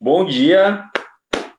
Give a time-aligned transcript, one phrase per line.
[0.00, 0.88] Bom dia,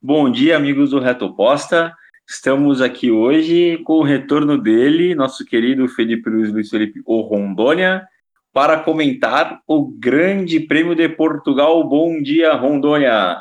[0.01, 1.93] bom dia, amigos do Reto Oposta.
[2.25, 8.07] Estamos aqui hoje com o retorno dele, nosso querido Felipe Luiz Luiz Felipe O Rondônia,
[8.53, 11.83] para comentar o Grande Prêmio de Portugal.
[11.83, 13.35] Bom dia, Rondônia.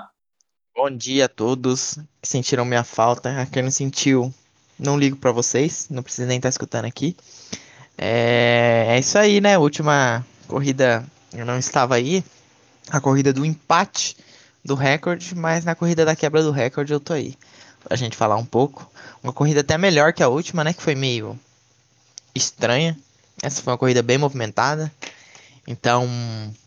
[0.74, 3.40] Bom dia a todos que sentiram minha falta.
[3.40, 4.34] A quem não sentiu,
[4.76, 7.16] não ligo para vocês, não precisa nem estar escutando aqui.
[7.96, 9.56] É, é isso aí, né?
[9.58, 12.24] Última corrida eu não estava aí.
[12.90, 14.16] A corrida do empate
[14.64, 17.34] do recorde, mas na corrida da quebra do recorde eu tô aí.
[17.82, 18.90] Pra gente falar um pouco.
[19.22, 20.72] Uma corrida até melhor que a última, né?
[20.72, 21.38] Que foi meio
[22.34, 22.96] estranha.
[23.42, 24.92] Essa foi uma corrida bem movimentada.
[25.66, 26.08] Então,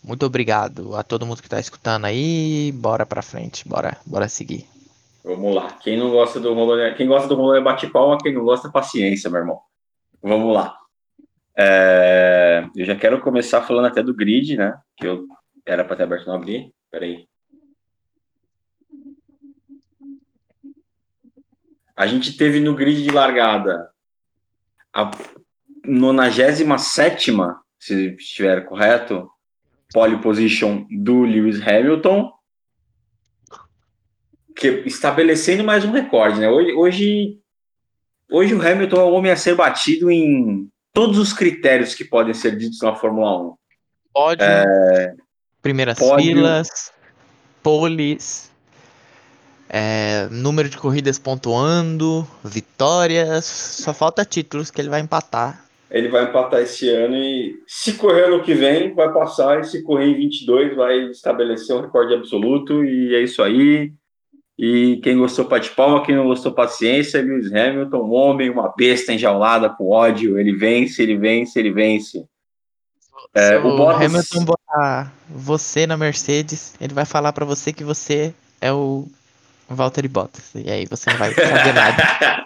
[0.03, 2.71] muito obrigado a todo mundo que tá escutando aí.
[2.71, 4.65] Bora pra frente, bora, bora seguir.
[5.23, 5.71] Vamos lá.
[5.81, 9.29] Quem não gosta do rolê, quem gosta do rolê bate palma, quem não gosta, paciência,
[9.29, 9.59] meu irmão.
[10.21, 10.77] Vamos lá.
[11.57, 14.79] É, eu já quero começar falando até do grid, né?
[14.95, 15.25] Que eu
[15.65, 16.71] era para ter aberto não abrir.
[16.89, 17.27] Peraí.
[22.01, 23.91] A gente teve no grid de largada
[24.91, 25.11] a
[25.85, 27.31] 97,
[27.77, 29.29] se estiver correto,
[29.93, 32.33] pole position do Lewis Hamilton,
[34.55, 36.49] que estabelecendo mais um recorde, né?
[36.49, 37.39] Hoje, hoje,
[38.31, 42.33] hoje o Hamilton é o homem a ser batido em todos os critérios que podem
[42.33, 43.55] ser ditos na Fórmula 1.
[44.11, 45.15] Pódio, é,
[45.61, 46.91] primeiras pódio, filas,
[47.61, 48.50] poles,
[49.73, 55.63] é, número de corridas pontuando, vitórias, só falta títulos que ele vai empatar.
[55.89, 59.81] Ele vai empatar esse ano e se correr ano que vem, vai passar, e se
[59.81, 63.93] correr em 22, vai estabelecer um recorde absoluto, e é isso aí.
[64.59, 67.21] E quem gostou, pate palma, quem não gostou, paciência.
[67.21, 70.37] Lewis Hamilton, um homem, uma besta enjaulada com ódio.
[70.37, 72.23] Ele vence, ele vence, ele vence.
[73.33, 74.05] É, o Bottas...
[74.05, 79.07] Hamilton botar você na Mercedes, ele vai falar para você que você é o
[79.75, 80.51] Valtteri Bottas.
[80.55, 82.45] E aí você não vai saber nada.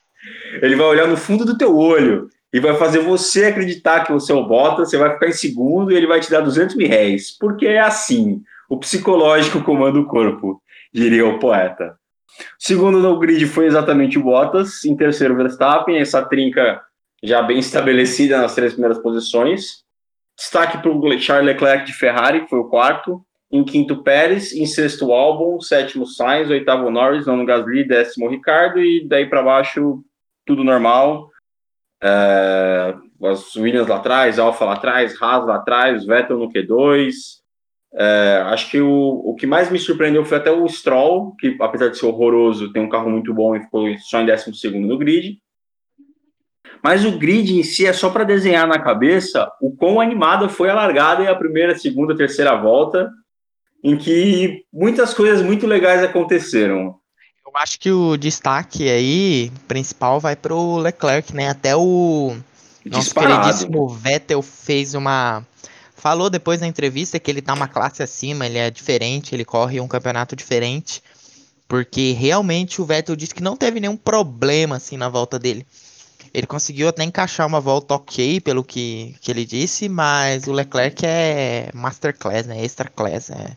[0.62, 4.32] ele vai olhar no fundo do teu olho e vai fazer você acreditar que você
[4.32, 6.88] é o Bottas, você vai ficar em segundo e ele vai te dar 200 mil
[6.88, 7.36] réis.
[7.36, 10.62] Porque é assim, o psicológico comanda o corpo
[10.94, 11.98] diria o poeta.
[12.58, 16.80] Segundo no grid foi exatamente o Bottas, em terceiro Verstappen, essa trinca
[17.22, 19.82] já bem estabelecida nas três primeiras posições.
[20.36, 23.24] Destaque para o Charles Leclerc de Ferrari, que foi o quarto.
[23.54, 24.52] Em quinto, Pérez.
[24.52, 25.60] Em sexto, Albon.
[25.60, 26.50] Sétimo, Sainz.
[26.50, 27.24] Oitavo, Norris.
[27.24, 27.84] Nono, Gasly.
[27.84, 28.80] Décimo, Ricardo.
[28.80, 30.02] E daí para baixo,
[30.44, 31.30] tudo normal.
[32.02, 37.12] É, as Williams lá atrás, Alfa lá atrás, Haas lá atrás, Vettel no Q2.
[37.94, 41.90] É, acho que o, o que mais me surpreendeu foi até o Stroll, que apesar
[41.90, 45.38] de ser horroroso, tem um carro muito bom e ficou só em 12 no grid.
[46.82, 50.68] Mas o grid em si é só para desenhar na cabeça o quão animada foi
[50.68, 53.08] a largada e a primeira, segunda, terceira volta,
[53.84, 56.96] em que muitas coisas muito legais aconteceram.
[57.46, 61.50] Eu acho que o destaque aí principal vai para o Leclerc, né?
[61.50, 62.34] Até o
[62.84, 63.42] nosso Disparado.
[63.42, 65.44] queridíssimo Vettel fez uma
[65.94, 69.80] falou depois na entrevista que ele tá uma classe acima, ele é diferente, ele corre
[69.80, 71.02] um campeonato diferente.
[71.68, 75.66] Porque realmente o Vettel disse que não teve nenhum problema assim na volta dele.
[76.34, 81.06] Ele conseguiu até encaixar uma volta ok, pelo que, que ele disse, mas o Leclerc
[81.06, 82.64] é masterclass, né?
[82.64, 83.30] Extra class.
[83.30, 83.56] É,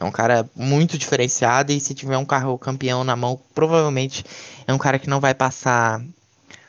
[0.00, 4.24] é um cara muito diferenciado e se tiver um carro campeão na mão, provavelmente
[4.66, 6.00] é um cara que não vai passar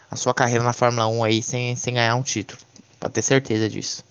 [0.09, 2.59] a sua carreira na Fórmula 1 aí sem, sem ganhar um título.
[3.00, 4.03] Pode ter certeza disso.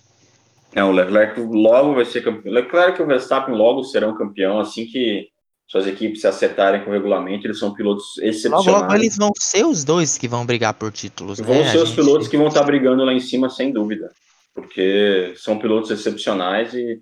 [0.73, 2.53] É, o Leclerc logo vai ser campeão.
[2.53, 5.27] Leclerc e o Verstappen logo serão campeão assim que
[5.73, 7.47] suas equipes se acertarem com o regulamento.
[7.47, 8.65] Eles são pilotos excepcionais.
[8.67, 11.39] Logo, logo eles vão ser os dois que vão brigar por títulos.
[11.39, 11.71] Vão né?
[11.71, 11.95] ser os gente...
[11.95, 14.11] pilotos que vão estar brigando lá em cima, sem dúvida.
[14.53, 17.01] Porque são pilotos excepcionais e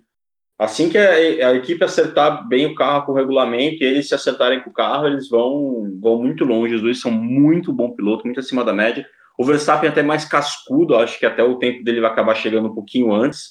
[0.58, 1.10] assim que a,
[1.48, 4.72] a, equipe acertar bem o carro com o regulamento e eles se acertarem com o
[4.72, 6.74] carro, eles vão, vão muito longe.
[6.74, 9.06] Os dois são muito bom piloto, muito acima da média.
[9.38, 12.68] O Verstappen é até mais cascudo, acho que até o tempo dele vai acabar chegando
[12.68, 13.50] um pouquinho antes.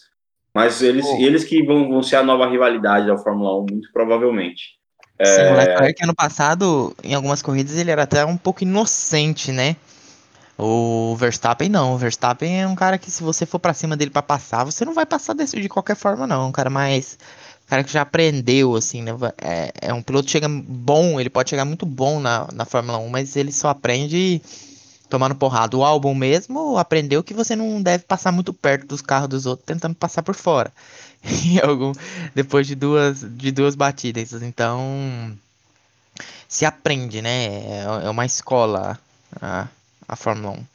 [0.51, 1.17] Mas eles, oh.
[1.17, 4.80] eles que vão, vão ser a nova rivalidade da Fórmula 1, muito provavelmente.
[5.25, 5.51] Sim, é...
[5.51, 9.75] o Leclerc ano passado, em algumas corridas, ele era até um pouco inocente, né?
[10.57, 11.93] O Verstappen não.
[11.93, 14.85] O Verstappen é um cara que, se você for para cima dele para passar, você
[14.85, 16.49] não vai passar desse, de qualquer forma, não.
[16.49, 17.17] Um cara mais.
[17.65, 19.11] Um cara que já aprendeu, assim, né?
[19.41, 22.99] É, é um piloto que chega bom, ele pode chegar muito bom na, na Fórmula
[22.99, 24.41] 1, mas ele só aprende
[25.09, 25.75] tomando porrada.
[25.75, 29.65] O álbum mesmo aprendeu que você não deve passar muito perto dos carros dos outros
[29.65, 30.71] tentando passar por fora.
[31.63, 31.91] Algum,
[32.33, 34.33] depois de duas, de duas batidas.
[34.41, 35.37] Então
[36.47, 37.45] se aprende, né?
[37.45, 38.99] É, é uma escola
[39.41, 39.67] a,
[40.07, 40.71] a Fórmula 1.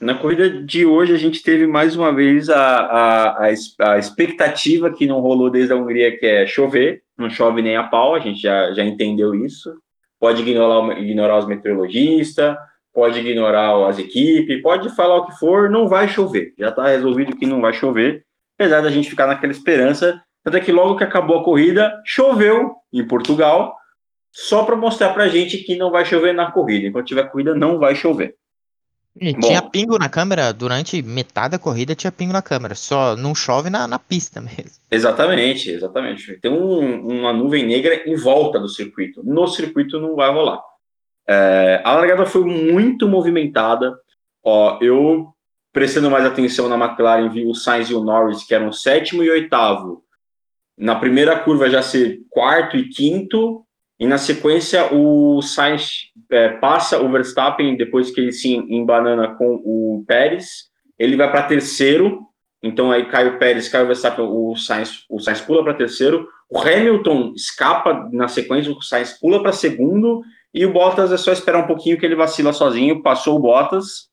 [0.00, 4.90] Na corrida de hoje, a gente teve mais uma vez a, a, a, a, expectativa
[4.90, 7.02] que não rolou desde a Hungria, que é chover.
[7.16, 9.74] Não chove nem a pau, a gente já, já entendeu isso.
[10.20, 12.56] Pode ignorar, ignorar os meteorologistas,
[12.94, 16.54] pode ignorar as equipes, pode falar o que for, não vai chover.
[16.56, 18.24] Já está resolvido que não vai chover,
[18.58, 20.20] apesar da gente ficar naquela esperança.
[20.42, 23.76] Tanto é que logo que acabou a corrida, choveu em Portugal,
[24.32, 26.88] só para mostrar para a gente que não vai chover na corrida.
[26.88, 28.34] Enquanto tiver corrida, não vai chover.
[29.20, 33.16] E Bom, tinha pingo na câmera, durante metade da corrida tinha pingo na câmera, só
[33.16, 34.70] não chove na, na pista mesmo.
[34.90, 36.38] Exatamente, exatamente.
[36.40, 39.22] Tem um, uma nuvem negra em volta do circuito.
[39.24, 40.60] No circuito não vai rolar.
[41.28, 43.96] É, a largada foi muito movimentada.
[44.42, 45.34] Ó, eu,
[45.78, 49.30] prestando mais atenção na McLaren, vi o Sainz e o Norris, que eram sétimo e
[49.30, 50.02] oitavo.
[50.76, 53.64] Na primeira curva já ser quarto e quinto,
[53.96, 59.54] e na sequência, o Sainz é, passa o Verstappen depois que ele se embanana com
[59.64, 60.64] o Pérez.
[60.98, 62.26] Ele vai para terceiro.
[62.60, 66.28] Então aí cai o Pérez, cai o Verstappen, o Sainz, o Sainz pula para terceiro.
[66.50, 70.22] O Hamilton escapa na sequência, o Sainz pula para segundo.
[70.52, 73.00] E o Bottas é só esperar um pouquinho que ele vacila sozinho.
[73.00, 74.07] Passou o Bottas.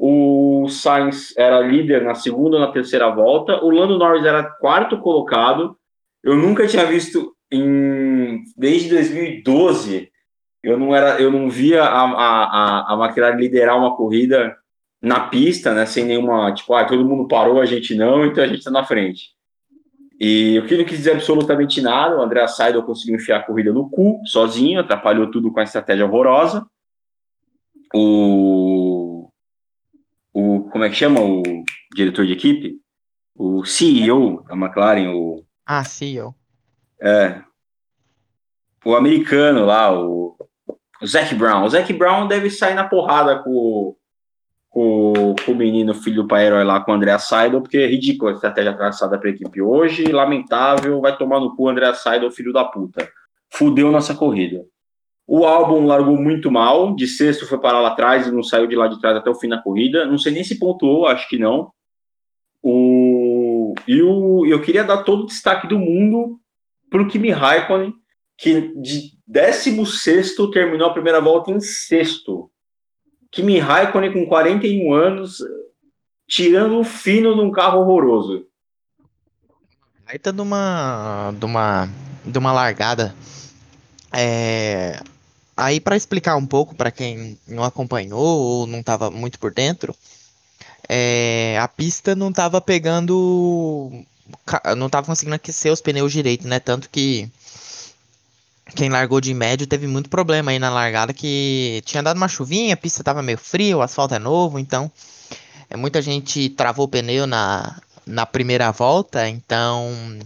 [0.00, 3.62] O Sainz era líder na segunda ou na terceira volta.
[3.64, 5.76] O Lando Norris era quarto colocado.
[6.22, 10.08] Eu nunca tinha visto em, desde 2012
[10.62, 14.56] eu não era eu não via a, a, a McLaren liderar uma corrida
[15.00, 18.46] na pista, né, sem nenhuma, tipo, ah, todo mundo parou, a gente não, então a
[18.48, 19.30] gente está na frente.
[20.20, 23.72] E o que não quis dizer absolutamente nada, o André Seidel conseguiu enfiar a corrida
[23.72, 26.66] no cu, sozinho, atrapalhou tudo com a estratégia horrorosa.
[27.94, 28.87] O,
[30.38, 31.42] o como é que chama o
[31.94, 32.80] diretor de equipe?
[33.34, 35.44] O CEO da McLaren, o...
[35.66, 36.34] Ah, CEO.
[37.00, 37.42] É.
[38.84, 40.36] O americano lá, o,
[41.02, 41.64] o Zac Brown.
[41.64, 43.96] O Zac Brown deve sair na porrada com,
[44.70, 47.86] com, com o menino filho do pai herói lá, com o André Seidel, porque é
[47.86, 50.04] ridículo a estratégia traçada para a equipe hoje.
[50.04, 53.08] Lamentável, vai tomar no cu o André Seidel, filho da puta.
[53.50, 54.64] Fudeu nossa corrida.
[55.30, 58.74] O álbum largou muito mal, de sexto foi parar lá atrás e não saiu de
[58.74, 60.06] lá de trás até o fim da corrida.
[60.06, 61.70] Não sei nem se pontuou, acho que não.
[62.62, 63.74] O...
[63.86, 64.46] E o...
[64.46, 66.40] eu queria dar todo o destaque do mundo
[66.88, 67.92] para o Kimi Raikkonen,
[68.38, 72.50] que de 16 terminou a primeira volta em sexto.
[73.30, 75.44] Kimi Raikkonen com 41 anos,
[76.26, 78.46] tirando o fino de um carro horroroso.
[80.06, 81.86] Aí de uma, de uma,
[82.24, 83.14] de uma largada.
[84.10, 84.98] É,
[85.58, 89.94] aí para explicar um pouco para quem não acompanhou ou não estava muito por dentro,
[90.88, 93.90] é, a pista não estava pegando
[94.76, 96.60] não tava conseguindo aquecer os pneus direito, né?
[96.60, 97.28] Tanto que
[98.76, 102.74] quem largou de médio teve muito problema aí na largada que tinha dado uma chuvinha,
[102.74, 104.90] a pista tava meio fria, o asfalto é novo, então
[105.68, 110.18] é, muita gente travou o pneu na, na primeira volta, então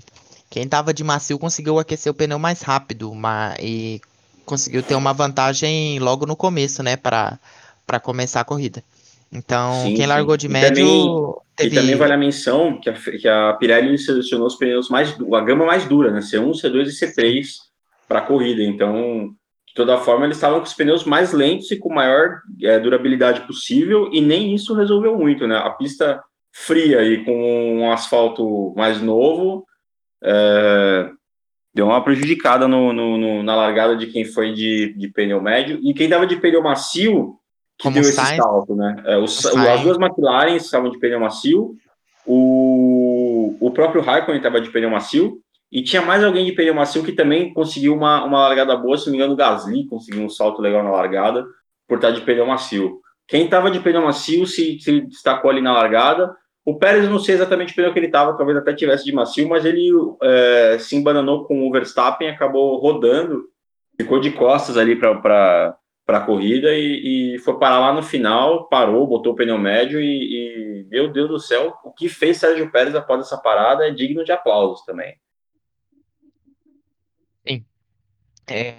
[0.50, 4.00] quem tava de macio conseguiu aquecer o pneu mais rápido uma, e
[4.44, 7.38] conseguiu ter uma vantagem logo no começo, né, para
[8.02, 8.82] começar a corrida.
[9.32, 10.68] Então, sim, quem largou de médio.
[10.68, 11.74] Também, teve...
[11.74, 15.16] E também vale a menção que a, que a Pirelli selecionou os pneus mais.
[15.18, 16.20] a gama mais dura, né?
[16.20, 17.46] C1, C2 e C3
[18.06, 18.62] para a corrida.
[18.62, 19.34] Então,
[19.66, 23.46] de toda forma, eles estavam com os pneus mais lentos e com maior é, durabilidade
[23.46, 25.56] possível, e nem isso resolveu muito, né?
[25.56, 26.22] A pista
[26.52, 29.64] fria e com um asfalto mais novo.
[30.22, 31.10] É,
[31.74, 35.78] deu uma prejudicada no, no, no, na largada de quem foi de, de pneu médio.
[35.82, 37.38] E quem estava de pneu macio
[37.78, 39.02] que Como deu esse salto, né?
[39.06, 41.74] É, o, as duas McLaren estavam de pneu macio,
[42.24, 47.02] o, o próprio Raikkonen estava de pneu macio, e tinha mais alguém de pneu macio
[47.02, 50.28] que também conseguiu uma, uma largada boa, se não me engano, o Gasly conseguiu um
[50.28, 51.44] salto legal na largada,
[51.88, 53.00] por estar de pneu macio.
[53.26, 56.34] Quem estava de pneu macio se, se, destacou ali na largada.
[56.64, 59.48] O Pérez, não sei exatamente o pneu que ele estava, talvez até tivesse de macio,
[59.48, 59.90] mas ele
[60.22, 63.48] é, se embananou com o Verstappen, acabou rodando,
[64.00, 65.76] ficou de costas ali para
[66.06, 70.84] a corrida e, e, foi parar lá no final, parou, botou o pneu médio e,
[70.84, 74.24] e, meu Deus do céu, o que fez Sérgio Pérez após essa parada é digno
[74.24, 75.16] de aplausos também.
[77.44, 77.64] Sim.
[78.48, 78.74] É,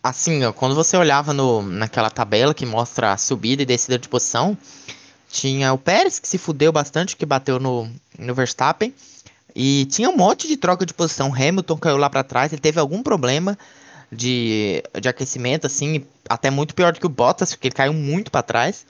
[0.00, 4.56] assim, quando você olhava no, naquela tabela que mostra a subida e descida de posição,
[5.30, 8.94] tinha o Pérez que se fudeu bastante, que bateu no, no Verstappen,
[9.54, 11.32] e tinha um monte de troca de posição.
[11.34, 13.58] Hamilton caiu lá para trás, ele teve algum problema
[14.10, 18.30] de, de aquecimento, assim, até muito pior do que o Bottas, porque ele caiu muito
[18.30, 18.86] para trás.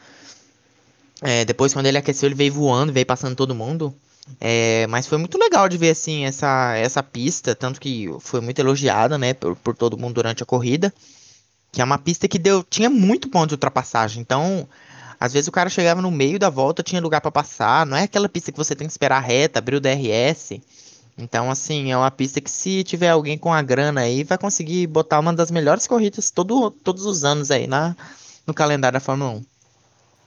[1.22, 3.94] É, depois, quando ele aqueceu, ele veio voando, veio passando todo mundo.
[4.40, 8.58] É, mas foi muito legal de ver, assim, essa, essa pista, tanto que foi muito
[8.58, 10.92] elogiada, né, por, por todo mundo durante a corrida.
[11.72, 14.68] Que é uma pista que deu, tinha muito ponto de ultrapassagem, então
[15.18, 17.86] Às vezes o cara chegava no meio da volta, tinha lugar para passar.
[17.86, 20.60] Não é aquela pista que você tem que esperar reta, abrir o DRS.
[21.18, 24.86] Então, assim, é uma pista que se tiver alguém com a grana aí, vai conseguir
[24.86, 27.96] botar uma das melhores corridas todo, todos os anos aí na,
[28.46, 29.44] no calendário da Fórmula 1.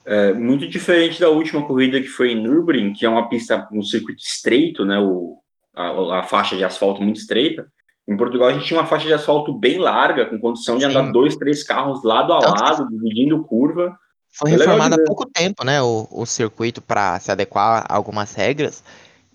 [0.05, 3.83] É, muito diferente da última corrida que foi em Nürburgring, que é uma pista, um
[3.83, 5.37] circuito estreito, né, o,
[5.75, 7.67] a, a, faixa de asfalto muito estreita.
[8.07, 10.89] Em Portugal a gente tinha uma faixa de asfalto bem larga, com condição de Sim.
[10.89, 13.95] andar dois, três carros lado a lado, dividindo curva.
[14.31, 18.83] Foi reformado há pouco tempo, né, o, o circuito para se adequar a algumas regras,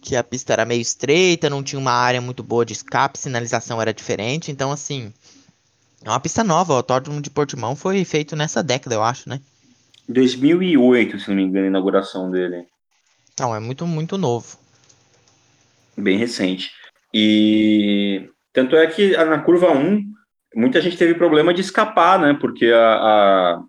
[0.01, 3.81] que a pista era meio estreita, não tinha uma área muito boa de escape, sinalização
[3.81, 5.13] era diferente, então assim,
[6.05, 9.41] é uma pista nova, o Autódromo de Portimão foi feito nessa década, eu acho, né?
[10.09, 12.67] 2008, se não me engano, a inauguração dele.
[13.39, 14.59] Não, é muito, muito novo.
[15.97, 16.71] Bem recente.
[17.13, 20.05] E tanto é que na curva 1,
[20.55, 22.37] muita gente teve problema de escapar, né?
[22.39, 23.63] Porque a, a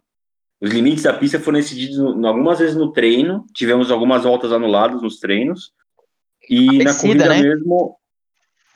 [0.65, 4.99] os limites da pista foram decididos no, algumas vezes no treino, tivemos algumas voltas anuladas
[4.99, 5.71] nos treinos.
[6.49, 7.39] E na corrida né?
[7.39, 7.95] mesmo.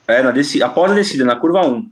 [0.08, 1.90] É, na descida, após a descida, na curva 1,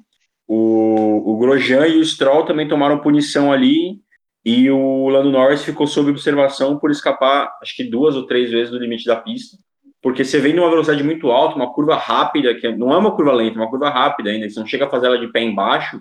[0.47, 3.99] o, o Grosjean e o Stroll também tomaram punição ali
[4.45, 8.71] e o Lando Norris ficou sob observação por escapar, acho que duas ou três vezes
[8.71, 9.57] do limite da pista,
[10.01, 13.33] porque você vem numa velocidade muito alta, uma curva rápida, que não é uma curva
[13.33, 15.99] lenta, é uma curva rápida ainda, você não chega a fazer ela de pé embaixo,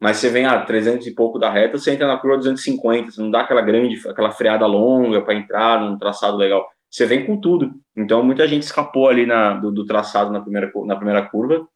[0.00, 3.20] mas você vem a 300 e pouco da reta, você entra na curva 250, você
[3.20, 7.40] não dá aquela grande, aquela freada longa para entrar num traçado legal, você vem com
[7.40, 7.72] tudo.
[7.96, 11.66] Então muita gente escapou ali na, do, do traçado na primeira, na primeira curva.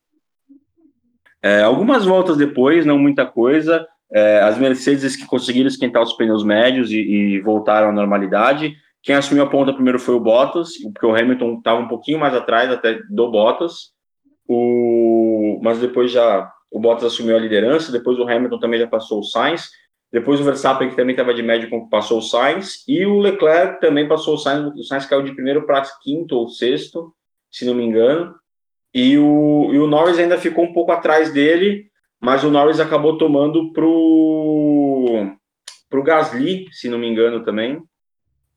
[1.42, 6.44] É, algumas voltas depois, não muita coisa, é, as Mercedes que conseguiram esquentar os pneus
[6.44, 8.74] médios e, e, voltaram à normalidade.
[9.02, 12.34] Quem assumiu a ponta primeiro foi o Bottas, porque o Hamilton estava um pouquinho mais
[12.34, 13.92] atrás até do Bottas.
[14.46, 19.20] O, mas depois já o Bottas assumiu a liderança, depois o Hamilton também já passou
[19.20, 19.70] o Sainz,
[20.12, 24.08] depois o Verstappen, que também estava de médio, passou o Sainz, e o Leclerc também
[24.08, 27.14] passou o Sainz, o Sainz caiu de primeiro para quinto ou sexto,
[27.50, 28.34] se não me engano,
[28.92, 31.86] e o, e o Norris ainda ficou um pouco atrás dele,
[32.20, 35.36] mas o Norris acabou tomando pro
[35.88, 37.82] pro Gasly, se não me engano também,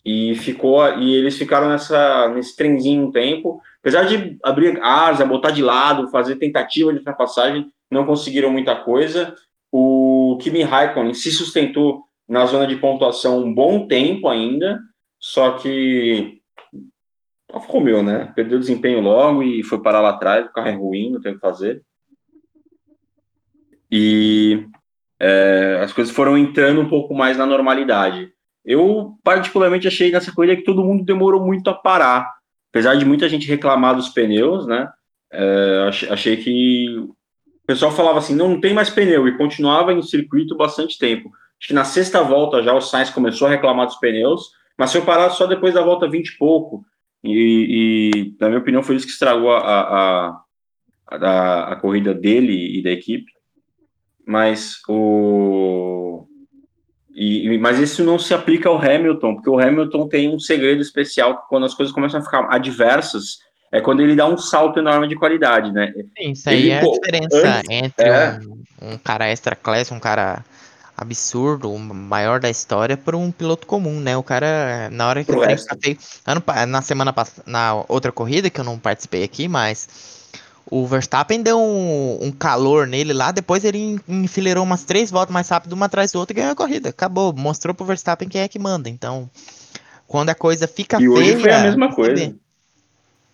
[0.05, 5.51] e ficou e eles ficaram nessa nesse trenzinho um tempo, apesar de abrir asa, botar
[5.51, 9.35] de lado, fazer tentativa de ultrapassagem, não conseguiram muita coisa.
[9.71, 14.79] O Kimi Raikkonen se sustentou na zona de pontuação um bom tempo ainda,
[15.19, 16.41] só que
[17.61, 18.31] ficou meu, né?
[18.35, 21.35] Perdeu desempenho logo e foi parar lá atrás, o carro é ruim, não tem o
[21.35, 21.83] que fazer
[23.95, 24.65] e
[25.19, 28.33] é, as coisas foram entrando um pouco mais na normalidade.
[28.65, 32.27] Eu, particularmente, achei nessa corrida que todo mundo demorou muito a parar,
[32.71, 34.89] apesar de muita gente reclamar dos pneus, né?
[35.31, 37.07] É, achei que
[37.63, 41.31] o pessoal falava assim: não, não tem mais pneu, e continuava no circuito bastante tempo.
[41.59, 45.01] Acho que na sexta volta já o Sainz começou a reclamar dos pneus, mas foi
[45.01, 46.85] parar só depois da volta 20 e pouco.
[47.23, 50.41] E, e na minha opinião, foi isso que estragou a, a,
[51.07, 53.31] a, a corrida dele e da equipe
[54.25, 56.27] mas o
[57.15, 61.37] e, mas isso não se aplica ao Hamilton, porque o Hamilton tem um segredo especial
[61.37, 63.37] que quando as coisas começam a ficar adversas,
[63.73, 65.91] é quando ele dá um salto enorme de qualidade, né?
[66.15, 68.39] Sim, isso aí ele, é a diferença antes, entre é...
[68.79, 70.45] um, um, cara extra class, um cara
[70.95, 74.15] absurdo, o maior da história, para um piloto comum, né?
[74.15, 77.15] O cara, na hora que eu ano, na semana
[77.47, 80.21] na outra corrida que eu não participei aqui, mas
[80.69, 85.49] o Verstappen deu um, um, calor nele lá, depois ele enfileirou umas três voltas mais
[85.49, 86.89] rápido, uma atrás do outro e ganhou a corrida.
[86.89, 88.87] Acabou, mostrou pro Verstappen quem é que manda.
[88.87, 89.27] Então,
[90.05, 91.09] quando a coisa fica e feia...
[91.09, 92.35] hoje foi a mesma coisa.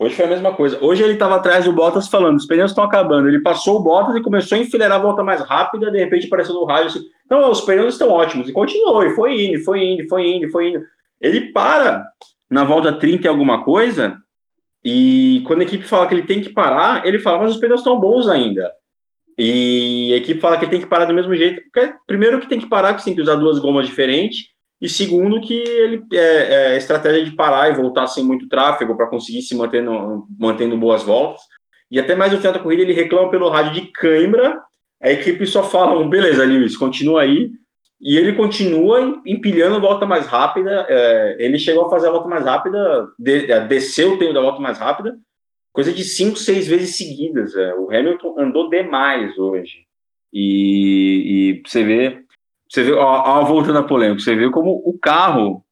[0.01, 0.77] Hoje foi a mesma coisa.
[0.81, 3.27] Hoje ele estava atrás do Bottas falando, os pneus estão acabando.
[3.27, 6.55] Ele passou o Bottas e começou a enfileirar a volta mais rápida, de repente apareceu
[6.55, 8.47] no rádio assim, não, os pneus estão ótimos.
[8.47, 10.81] E continuou, e foi indo, foi indo, foi indo, foi indo.
[11.19, 12.07] Ele para
[12.49, 14.17] na volta 30 e alguma coisa,
[14.83, 17.81] e quando a equipe fala que ele tem que parar, ele fala, mas os pneus
[17.81, 18.71] estão bons ainda.
[19.37, 21.61] E a equipe fala que ele tem que parar do mesmo jeito.
[21.61, 24.49] Porque, primeiro, que tem que parar, que tem que usar duas gomas diferentes.
[24.81, 29.07] E segundo, que ele é, é estratégia de parar e voltar sem muito tráfego para
[29.07, 31.41] conseguir se manter no, mantendo boas voltas.
[31.91, 34.61] E até mais no final da corrida, ele reclama pelo rádio de cãibra.
[35.01, 37.51] A equipe só fala: beleza, Lewis, continua aí.
[37.99, 40.85] E ele continua empilhando a volta mais rápida.
[40.87, 44.41] É, ele chegou a fazer a volta mais rápida, de, é, desceu o tempo da
[44.41, 45.17] volta mais rápida,
[45.73, 47.53] coisa de cinco, seis vezes seguidas.
[47.55, 47.75] É.
[47.75, 49.85] O Hamilton andou demais hoje.
[50.31, 52.23] E, e você vê,
[52.69, 55.65] você vê, ó, ó, voltando à polêmica, você vê como o carro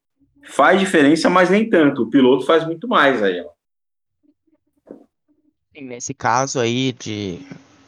[0.43, 2.03] faz diferença, mas nem tanto.
[2.03, 3.39] O piloto faz muito mais aí.
[3.39, 4.93] Ó.
[5.79, 7.39] Nesse caso aí de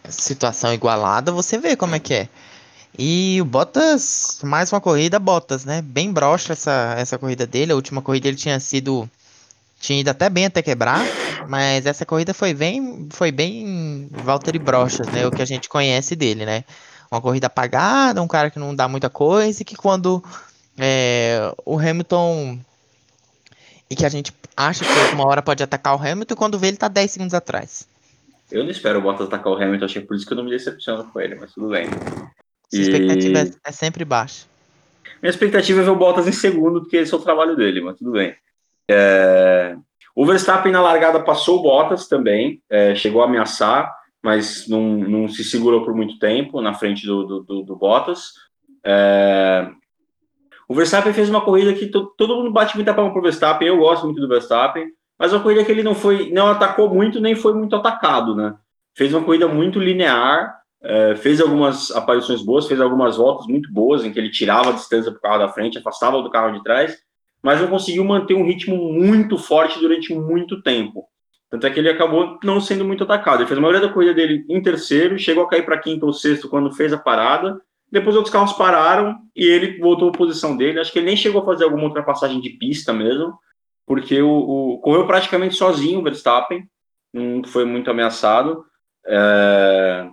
[0.07, 2.29] situação igualada, você vê como é que é
[2.97, 5.81] E o Bottas, mais uma corrida, Bottas, né?
[5.81, 7.71] Bem broxa essa, essa corrida dele.
[7.71, 9.09] A última corrida ele tinha sido.
[9.79, 11.03] Tinha ido até bem até quebrar.
[11.47, 13.07] Mas essa corrida foi bem.
[13.09, 15.25] Foi bem Valtteri Brochas, né?
[15.25, 16.63] O que a gente conhece dele, né?
[17.11, 20.23] Uma corrida apagada, um cara que não dá muita coisa e que quando
[20.77, 22.59] é, o Hamilton.
[23.89, 26.77] E que a gente acha que uma hora pode atacar o Hamilton, quando vê ele
[26.77, 27.87] tá 10 segundos atrás.
[28.51, 30.49] Eu não espero o Bottas atacar o Hamilton, achei por isso que eu não me
[30.49, 31.87] decepciono com ele, mas tudo bem.
[32.69, 33.51] Sua expectativa e...
[33.63, 34.45] é sempre baixa.
[35.21, 37.97] Minha expectativa é ver o Bottas em segundo, porque esse é o trabalho dele, mas
[37.97, 38.35] tudo bem.
[38.89, 39.75] É...
[40.15, 45.27] O Verstappen na largada passou o Bottas também, é, chegou a ameaçar, mas não, não
[45.27, 48.33] se segurou por muito tempo na frente do, do, do, do Bottas.
[48.83, 49.69] É...
[50.67, 54.05] O Verstappen fez uma corrida que todo mundo bate muita palma pro Verstappen, eu gosto
[54.05, 57.53] muito do Verstappen, mas uma corrida que ele não foi, não atacou muito, nem foi
[57.53, 58.55] muito atacado, né?
[58.95, 64.05] Fez uma corrida muito linear, é, fez algumas aparições boas, fez algumas voltas muito boas,
[64.05, 66.63] em que ele tirava a distância para o carro da frente, afastava do carro de
[66.63, 66.97] trás,
[67.41, 71.08] mas não conseguiu manter um ritmo muito forte durante muito tempo.
[71.49, 73.41] Tanto é que ele acabou não sendo muito atacado.
[73.41, 76.13] Ele fez a maioria da corrida dele em terceiro, chegou a cair para quinto ou
[76.13, 77.59] sexto quando fez a parada.
[77.91, 80.79] Depois outros carros pararam e ele voltou à posição dele.
[80.79, 83.33] Acho que ele nem chegou a fazer alguma ultrapassagem de pista mesmo,
[83.85, 86.67] porque o, o correu praticamente sozinho o Verstappen,
[87.11, 88.63] não foi muito ameaçado.
[89.07, 90.07] É,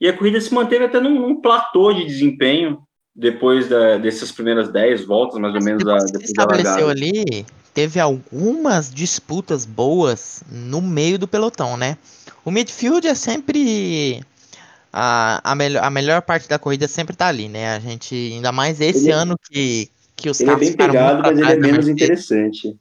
[0.00, 2.82] e a corrida se manteve até num, num platô de desempenho
[3.14, 5.82] depois da, dessas primeiras 10 voltas, mais ou menos.
[5.82, 11.98] Depois, da, estabeleceu ali, teve algumas disputas boas no meio do pelotão, né?
[12.44, 14.24] O midfield é sempre
[14.92, 17.74] a, a, melhor, a melhor parte da corrida sempre tá ali, né?
[17.74, 21.36] A gente, ainda mais esse ele, ano que, que os ele é bem pegado, mas
[21.36, 22.76] ele é menos interessante.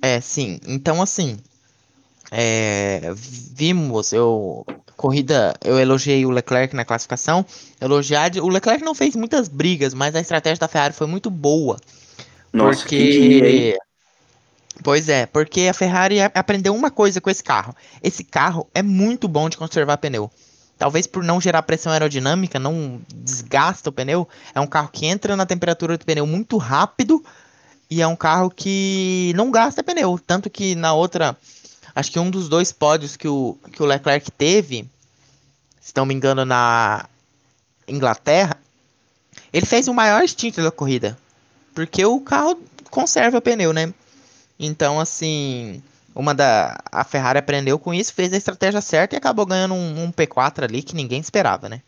[0.00, 0.60] É, sim.
[0.68, 1.38] Então, assim,
[2.30, 4.64] é, vimos, eu
[4.96, 7.44] corrida, eu elogiei o Leclerc na classificação.
[7.80, 11.76] Elogiar, o Leclerc não fez muitas brigas, mas a estratégia da Ferrari foi muito boa.
[12.52, 13.76] Nossa, porque
[14.82, 17.74] Pois é, porque a Ferrari aprendeu uma coisa com esse carro.
[18.02, 20.30] Esse carro é muito bom de conservar pneu.
[20.78, 24.28] Talvez por não gerar pressão aerodinâmica, não desgasta o pneu.
[24.54, 27.24] É um carro que entra na temperatura do pneu muito rápido
[27.90, 30.20] e é um carro que não gasta pneu.
[30.24, 31.36] Tanto que na outra
[31.96, 34.86] Acho que um dos dois pódios que o, que o Leclerc teve,
[35.80, 37.06] se não me engano, na
[37.88, 38.58] Inglaterra,
[39.50, 41.16] ele fez o maior stint da corrida.
[41.74, 43.94] Porque o carro conserva pneu, né?
[44.58, 45.82] Então, assim,
[46.14, 50.04] uma da a Ferrari aprendeu com isso, fez a estratégia certa e acabou ganhando um,
[50.04, 51.82] um P4 ali que ninguém esperava, né?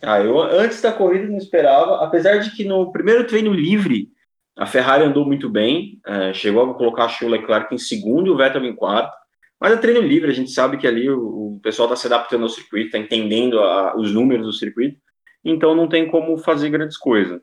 [0.00, 4.08] Ah, eu antes da corrida não esperava, apesar de que no primeiro treino livre
[4.56, 8.36] a Ferrari andou muito bem, é, chegou a colocar o Leclerc em segundo e o
[8.36, 9.16] Vettel em quarto.
[9.60, 12.42] Mas é treino livre, a gente sabe que ali o, o pessoal está se adaptando
[12.42, 14.98] ao circuito, está entendendo a, os números do circuito,
[15.44, 17.40] então não tem como fazer grandes coisas.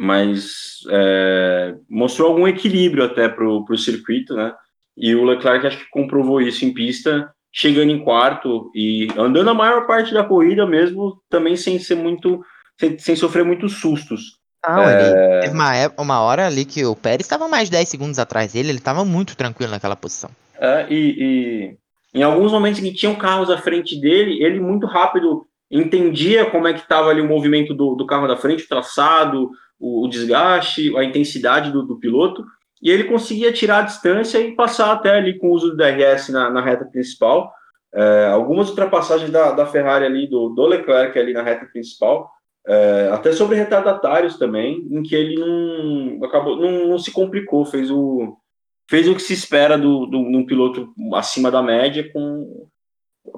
[0.00, 4.54] Mas é, mostrou algum equilíbrio até para o circuito, né?
[4.96, 9.54] E o Leclerc acho que comprovou isso em pista, chegando em quarto e andando a
[9.54, 12.44] maior parte da corrida mesmo, também sem ser muito,
[12.78, 14.38] sem, sem sofrer muitos sustos.
[14.66, 15.40] Não, é...
[15.40, 18.70] teve uma, uma hora ali que o Pérez estava mais de 10 segundos atrás dele,
[18.70, 20.30] ele estava muito tranquilo naquela posição.
[20.60, 21.76] É, e,
[22.14, 26.66] e, em alguns momentos que tinham carros à frente dele, ele muito rápido entendia como
[26.66, 30.08] é que estava ali o movimento do, do, carro da frente, o traçado, o, o
[30.08, 32.44] desgaste, a intensidade do, do, piloto,
[32.82, 36.28] e ele conseguia tirar a distância e passar até ali com o uso do DRS
[36.30, 37.52] na, na reta principal.
[37.92, 42.30] É, algumas ultrapassagens da, da Ferrari ali, do, do Leclerc ali na reta principal,
[42.66, 47.90] é, até sobre retardatários também, em que ele não acabou, não, não, se complicou, fez
[47.90, 48.36] o
[48.90, 52.68] fez o que se espera do, do, de um piloto acima da média, com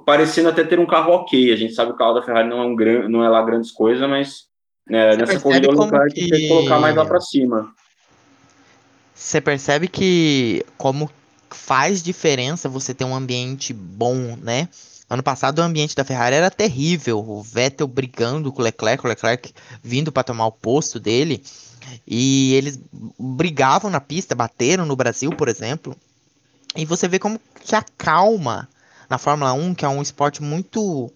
[0.05, 1.53] parecendo até ter um carro ok.
[1.53, 3.43] A gente sabe que o carro da Ferrari não é um gran, não é lá
[3.43, 4.50] grandes coisas, mas
[4.91, 6.29] né, nessa corrida o Leclerc que...
[6.29, 7.73] tem que colocar mais lá para cima.
[9.15, 11.09] Você percebe que como
[11.51, 14.69] faz diferença você ter um ambiente bom, né?
[15.09, 17.19] Ano passado o ambiente da Ferrari era terrível.
[17.19, 21.43] O Vettel brigando com o Leclerc, o Leclerc vindo para tomar o posto dele.
[22.07, 22.79] E eles
[23.19, 25.97] brigavam na pista, bateram no Brasil, por exemplo.
[26.77, 28.69] E você vê como que acalma
[29.09, 31.13] na Fórmula 1, que é um esporte muito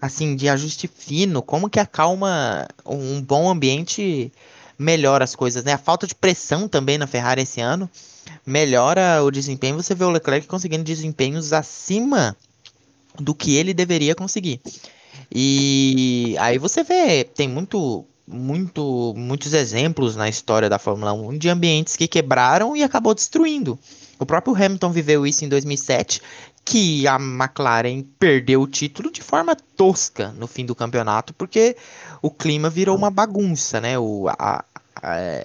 [0.00, 4.32] assim de ajuste fino, como que acalma um bom ambiente
[4.78, 5.74] melhora as coisas, né?
[5.74, 7.88] A falta de pressão também na Ferrari esse ano
[8.46, 9.76] melhora o desempenho.
[9.76, 12.36] Você vê o Leclerc conseguindo desempenhos acima
[13.18, 14.60] do que ele deveria conseguir.
[15.32, 21.48] E aí você vê, tem muito, muito, muitos exemplos na história da Fórmula 1 de
[21.48, 23.78] ambientes que quebraram e acabou destruindo.
[24.18, 26.20] O próprio Hamilton viveu isso em 2007,
[26.64, 31.76] que a McLaren perdeu o título de forma tosca no fim do campeonato, porque
[32.22, 33.98] o clima virou uma bagunça, né?
[33.98, 34.64] O, a,
[34.96, 35.44] a,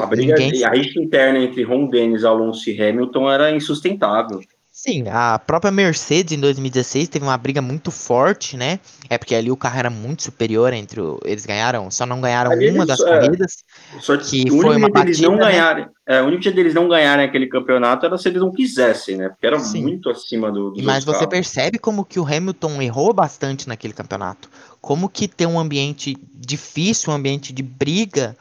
[0.00, 0.64] a briga, ninguém...
[0.64, 4.40] a rixa interna entre Ron Dennis, Alonso e Hamilton era insustentável.
[4.80, 8.78] Sim, a própria Mercedes em 2016 teve uma briga muito forte, né?
[9.10, 12.52] É porque ali o carro era muito superior entre o, eles ganharam, só não ganharam
[12.52, 13.56] ali uma das é, corridas.
[13.98, 15.46] Só que foi uma batida, não né?
[15.46, 19.16] ganharem, é, o único dia deles não ganharem aquele campeonato era se eles não quisessem,
[19.16, 19.30] né?
[19.30, 19.82] Porque era Sim.
[19.82, 21.28] muito acima do, do Mas você carros.
[21.30, 24.48] percebe como que o Hamilton errou bastante naquele campeonato.
[24.80, 28.36] Como que ter um ambiente difícil, um ambiente de briga,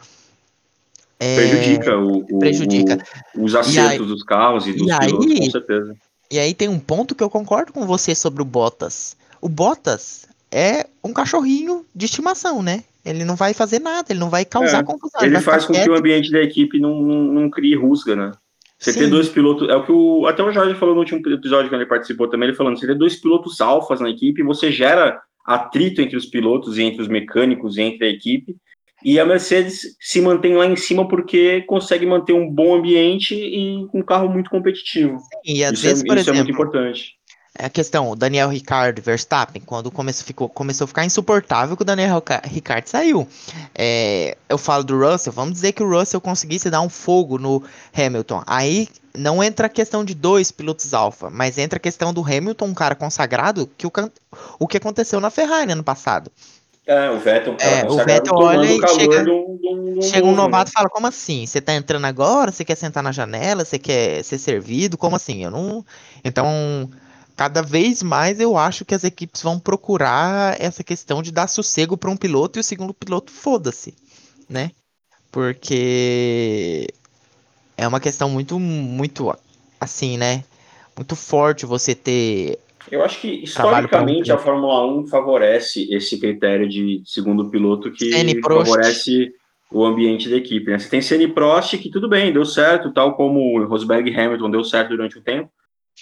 [1.19, 3.03] é, prejudica, o, o, prejudica.
[3.35, 5.95] O, os acertos aí, dos carros e dos e pilotos, aí, com certeza.
[6.29, 9.15] E aí tem um ponto que eu concordo com você sobre o Bottas.
[9.41, 12.83] O Bottas é um cachorrinho de estimação, né?
[13.05, 15.21] Ele não vai fazer nada, ele não vai causar é, confusão.
[15.21, 15.85] Ele, ele faz com quieto.
[15.85, 18.31] que o ambiente da equipe não, não, não crie rusga, né?
[18.77, 18.99] Você Sim.
[18.99, 19.69] ter dois pilotos.
[19.69, 20.27] É o que o.
[20.27, 22.95] Até o Jorge falou no último episódio, quando ele participou também, ele falando: você ter
[22.95, 27.77] dois pilotos alfas na equipe, você gera atrito entre os pilotos e entre os mecânicos
[27.77, 28.55] e entre a equipe.
[29.03, 33.87] E a Mercedes se mantém lá em cima porque consegue manter um bom ambiente e
[33.93, 35.17] um carro muito competitivo.
[35.19, 37.17] Sim, e às isso vezes, é, por isso exemplo, é muito importante.
[37.59, 41.81] É a questão, o Daniel Ricciardo Verstappen, quando começou, ficou, começou a ficar insuportável que
[41.81, 43.27] o Daniel Ricciardo saiu.
[43.73, 47.63] É, eu falo do Russell, vamos dizer que o Russell conseguisse dar um fogo no
[47.95, 48.43] Hamilton.
[48.45, 52.65] Aí não entra a questão de dois pilotos alfa, mas entra a questão do Hamilton,
[52.65, 53.91] um cara consagrado, que o,
[54.59, 56.31] o que aconteceu na Ferrari ano passado.
[56.87, 60.71] É, o Vettel, é, o Vettel olha e chega, do, do, do chega um novato
[60.71, 61.45] e fala, como assim?
[61.45, 62.49] Você tá entrando agora?
[62.49, 63.65] Você quer sentar na janela?
[63.65, 64.97] Você quer ser servido?
[64.97, 65.43] Como assim?
[65.43, 65.85] Eu não...
[66.23, 66.89] Então,
[67.35, 71.97] cada vez mais eu acho que as equipes vão procurar essa questão de dar sossego
[71.97, 73.93] para um piloto e o segundo piloto foda-se,
[74.49, 74.71] né?
[75.29, 76.87] Porque
[77.75, 79.37] é uma questão muito, muito
[79.77, 80.45] assim, né?
[80.95, 82.57] Muito forte você ter
[82.91, 89.33] eu acho que historicamente a Fórmula 1 favorece esse critério de segundo piloto que favorece
[89.71, 90.71] o ambiente da equipe.
[90.71, 90.79] Né?
[90.79, 94.49] Você tem Senna Prost que tudo bem, deu certo, tal como o Rosberg e Hamilton
[94.49, 95.51] deu certo durante o tempo.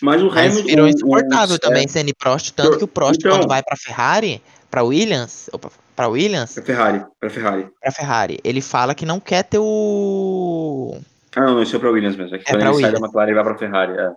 [0.02, 0.68] Mas o mas Hamilton.
[0.68, 3.78] virou insuportável o, também, é, Senna Prost, tanto que o Prost, então, quando vai para
[3.78, 5.50] Ferrari, para Williams,
[5.96, 6.54] para Williams.
[6.54, 7.68] Para Ferrari, para Ferrari.
[7.82, 10.98] Para Ferrari, ele fala que não quer ter o.
[11.36, 12.36] Ah, não, isso é para Williams mesmo.
[12.36, 12.92] É que é quando ele Williams.
[12.92, 13.94] sai da McLaren e vai para Ferrari.
[13.94, 14.12] É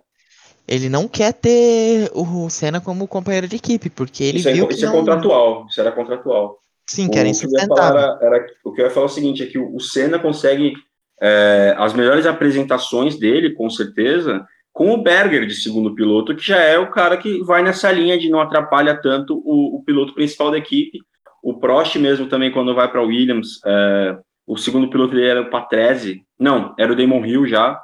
[0.69, 4.65] ele não quer ter o Senna como companheiro de equipe, porque ele isso é viu
[4.65, 4.93] é, que Isso não...
[4.93, 6.59] é contratual, isso era contratual.
[6.85, 7.99] Sim, que era insustentável.
[7.99, 10.73] Era, era, o que eu ia falar é o seguinte, é que o, Senna consegue
[11.19, 16.59] é, as melhores apresentações dele, com certeza, com o Berger de segundo piloto, que já
[16.59, 20.51] é o cara que vai nessa linha de não atrapalha tanto o, o piloto principal
[20.51, 20.99] da equipe.
[21.43, 25.49] O Prost mesmo também, quando vai para Williams, é, o segundo piloto dele era o
[25.49, 27.79] Patrese, não, era o Damon Hill já,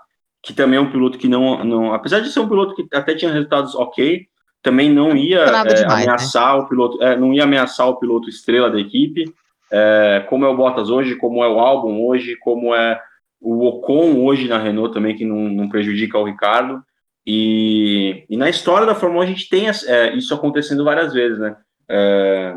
[0.45, 3.15] que também é um piloto que não, não apesar de ser um piloto que até
[3.15, 4.27] tinha resultados ok,
[4.61, 5.85] também não ia é, demais, né?
[5.87, 6.61] ameaçar né?
[6.61, 9.25] o piloto, é, não ia ameaçar o piloto estrela da equipe,
[9.71, 13.01] é, como é o Bottas hoje, como é o Albon hoje, como é
[13.41, 16.83] o Ocon hoje na Renault também, que não, não prejudica o Ricardo.
[17.25, 21.39] E, e, na história da Fórmula 1 a gente tem é, isso acontecendo várias vezes,
[21.39, 21.55] né?
[21.89, 22.55] É,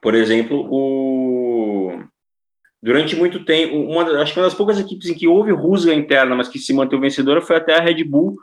[0.00, 1.39] por exemplo, o,
[2.82, 6.34] Durante muito tempo, uma, acho que uma das poucas equipes em que houve rusga interna,
[6.34, 8.38] mas que se manteve vencedora, foi até a Red Bull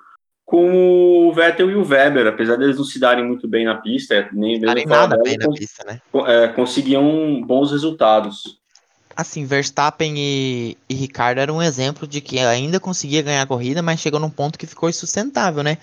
[0.45, 4.29] com o Vettel e o Weber, apesar deles não se darem muito bem na pista,
[4.31, 5.99] nem mesmo nada bem na pista, né?
[6.25, 8.57] É, conseguiam bons resultados.
[9.13, 13.81] Assim, Verstappen e, e Ricardo eram um exemplo de que ainda conseguia ganhar a corrida,
[13.81, 15.79] mas chegou num ponto que ficou insustentável, né?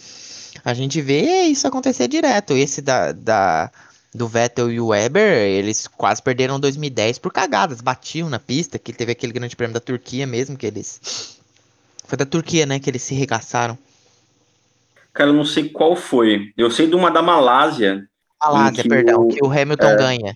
[0.64, 2.54] A gente vê isso acontecer direto.
[2.54, 3.70] Esse da, da
[4.14, 8.92] do Vettel e o Weber, eles quase perderam 2010 por cagadas, batiam na pista, que
[8.92, 11.40] teve aquele grande prêmio da Turquia mesmo, que eles...
[12.06, 13.76] Foi da Turquia, né, que eles se regaçaram.
[15.12, 16.52] Cara, eu não sei qual foi.
[16.56, 18.06] Eu sei de uma da Malásia.
[18.42, 20.34] Malásia, que perdão, o, que o Hamilton é, ganha.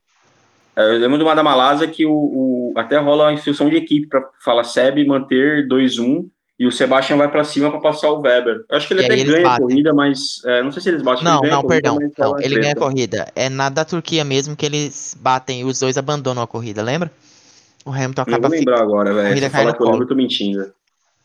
[0.74, 3.76] É, eu lembro de uma da Malásia que o, o até rola a instrução de
[3.76, 6.28] equipe para falar SEB manter 2-1
[6.59, 8.64] e o Sebastian vai para cima para passar o Weber.
[8.68, 9.64] Eu acho que ele e até ganha batem.
[9.64, 11.23] a corrida, mas é, não sei se eles batem.
[11.23, 11.99] Não, não, corrida, perdão.
[12.18, 13.33] Não, ele ganha a corrida.
[13.37, 17.12] É na da Turquia mesmo que eles batem e os dois abandonam a corrida, lembra?
[17.85, 18.38] O Hamilton acaba.
[18.38, 19.38] Não vou lembrar agora, velho.
[19.38, 20.73] Se falar que eu lembro, eu tô mentindo.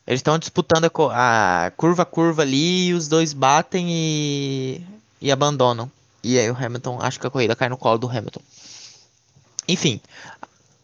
[0.05, 4.81] Eles estão disputando a, a curva a curva ali e os dois batem e,
[5.19, 5.89] e abandonam.
[6.23, 8.41] E aí o Hamilton, acho que a corrida cai no colo do Hamilton.
[9.67, 9.99] Enfim.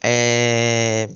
[0.02, 1.10] É...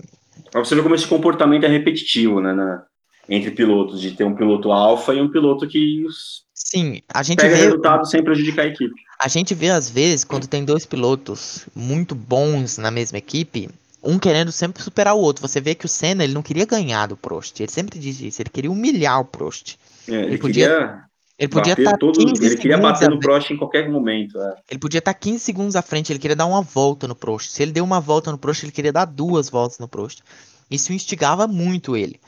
[0.54, 2.54] Você ver como esse comportamento é repetitivo, né?
[2.54, 2.84] Na
[3.28, 6.06] entre pilotos, de ter um piloto alfa e um piloto que
[6.54, 8.94] Sim, a gente pega vê, resultado sem prejudicar a equipe.
[9.20, 13.70] A gente vê às vezes quando tem dois pilotos muito bons na mesma equipe,
[14.02, 15.48] um querendo sempre superar o outro.
[15.48, 18.42] Você vê que o Senna ele não queria ganhar do Prost, ele sempre diz isso,
[18.42, 19.78] ele queria humilhar o Prost.
[20.08, 21.04] É, ele, ele podia
[21.38, 24.40] ele Ele podia estar tá todo, Ele queria bater no Prost em qualquer momento.
[24.40, 24.56] É.
[24.70, 27.50] Ele podia estar tá 15 segundos à frente, ele queria dar uma volta no Prost.
[27.50, 30.22] Se ele deu uma volta no Prost, ele queria dar duas voltas no Prost.
[30.70, 32.20] Isso instigava muito ele.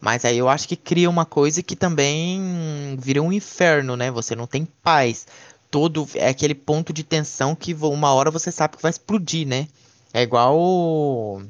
[0.00, 4.10] Mas aí eu acho que cria uma coisa que também vira um inferno, né?
[4.10, 5.26] Você não tem paz.
[5.70, 9.66] Todo é aquele ponto de tensão que uma hora você sabe que vai explodir, né?
[10.12, 11.42] É igual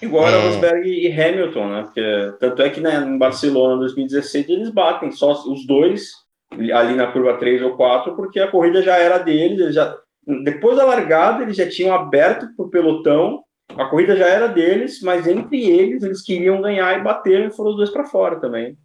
[0.00, 0.48] Igual era é...
[0.48, 1.82] Rosberg e Hamilton, né?
[1.82, 6.24] Porque, tanto é que né, em Barcelona 2016 eles batem só os dois
[6.72, 9.96] ali na curva 3 ou 4, porque a corrida já era deles, eles já,
[10.44, 15.00] depois da largada eles já tinham aberto para o pelotão, a corrida já era deles,
[15.00, 18.76] mas entre eles eles queriam ganhar e bater e foram os dois para fora também.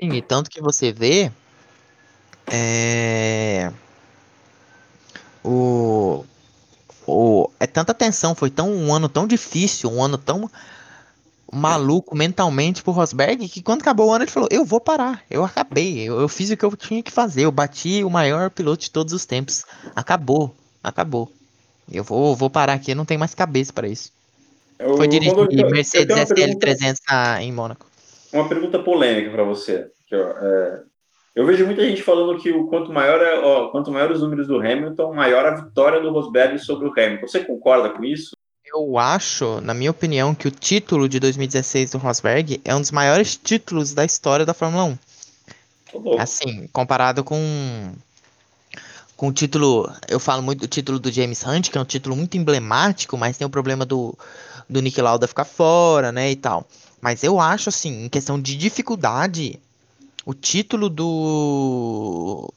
[0.00, 1.30] Sim, e tanto que você vê
[2.46, 3.72] é...
[5.44, 6.24] o
[7.10, 10.50] o, é tanta tensão, foi tão um ano tão difícil, um ano tão
[11.50, 15.42] maluco mentalmente pro Rosberg que quando acabou o ano ele falou: Eu vou parar, eu
[15.42, 18.82] acabei, eu, eu fiz o que eu tinha que fazer, eu bati o maior piloto
[18.82, 19.64] de todos os tempos.
[19.96, 21.32] Acabou, acabou.
[21.90, 24.12] Eu vou, vou parar aqui, eu não tenho mais cabeça para isso.
[24.78, 27.86] Eu, Foi dirigir eu, Mercedes SL300 na, em Mônaco.
[28.32, 29.90] Uma pergunta polêmica para você.
[30.06, 30.80] Que, é,
[31.34, 34.46] eu vejo muita gente falando que o quanto maior é, ó, quanto maior os números
[34.46, 37.26] do Hamilton, maior a vitória do Rosberg sobre o Hamilton.
[37.26, 38.36] Você concorda com isso?
[38.64, 42.90] Eu acho, na minha opinião, que o título de 2016 do Rosberg é um dos
[42.90, 46.18] maiores títulos da história da Fórmula 1.
[46.18, 47.92] Assim, comparado com
[49.18, 52.14] com o título, eu falo muito do título do James Hunt, que é um título
[52.14, 54.16] muito emblemático, mas tem o problema do,
[54.70, 56.64] do Nick Lauda ficar fora, né, e tal.
[57.00, 59.58] Mas eu acho, assim, em questão de dificuldade,
[60.24, 62.48] o título do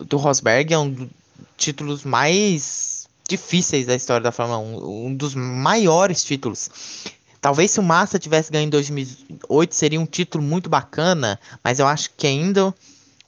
[0.00, 1.08] do Rosberg é um dos
[1.56, 6.70] títulos mais difíceis da história da Fórmula 1, um dos maiores títulos.
[7.40, 11.88] Talvez se o Massa tivesse ganho em 2008 seria um título muito bacana, mas eu
[11.88, 12.72] acho que ainda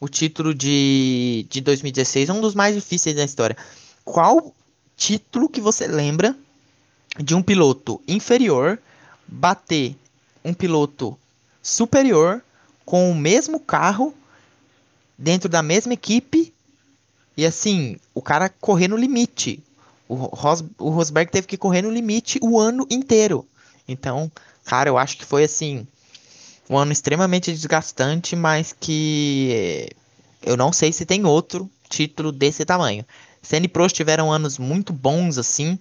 [0.00, 3.56] o título de, de 2016 é um dos mais difíceis da história.
[4.04, 4.54] Qual
[4.96, 6.34] título que você lembra
[7.18, 8.78] de um piloto inferior
[9.26, 9.94] bater
[10.44, 11.16] um piloto
[11.62, 12.42] superior
[12.84, 14.14] com o mesmo carro,
[15.16, 16.52] dentro da mesma equipe,
[17.36, 19.62] e assim, o cara correr no limite.
[20.08, 23.46] O, Ros, o Rosberg teve que correr no limite o ano inteiro.
[23.86, 24.30] Então,
[24.64, 25.86] cara, eu acho que foi assim,
[26.70, 29.90] um ano extremamente desgastante, mas que
[30.42, 33.04] eu não sei se tem outro título desse tamanho.
[33.42, 35.78] Senna e Prost tiveram anos muito bons assim,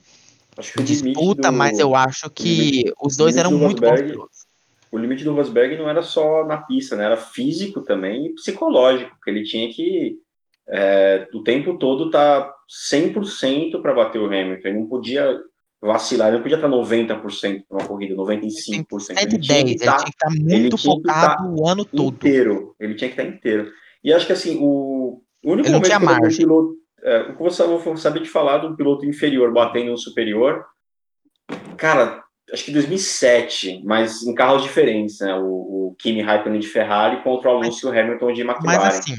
[0.84, 4.49] disputa, do, mas eu acho que os dois eram muito Rosberg, bons
[4.91, 7.06] o limite do Rosberg não era só na pista, né?
[7.06, 10.17] Era físico também e psicológico, porque ele tinha que
[10.67, 12.56] é, o tempo todo estar tá
[12.91, 14.67] 100% para bater o Hamilton.
[14.67, 15.39] Ele não podia
[15.82, 19.18] vacilar, ele não podia estar 90% numa corrida, 95%.
[19.18, 22.15] Ele tinha que estar, tá, tá muito focado o ano todo.
[22.15, 22.76] Inteiro.
[22.80, 23.72] Ele tinha que estar inteiro.
[24.04, 26.80] E acho que assim, o, o único momento que um piloto.
[27.02, 30.65] É, o que eu vou saber de falar do piloto inferior batendo no superior,
[31.78, 35.34] cara, acho que 2007, mas em carros diferentes, né?
[35.36, 35.46] O,
[35.92, 38.78] o Kimi Raikkonen de Ferrari contra o Alonso Hamilton de McLaren.
[38.80, 39.15] Mas assim,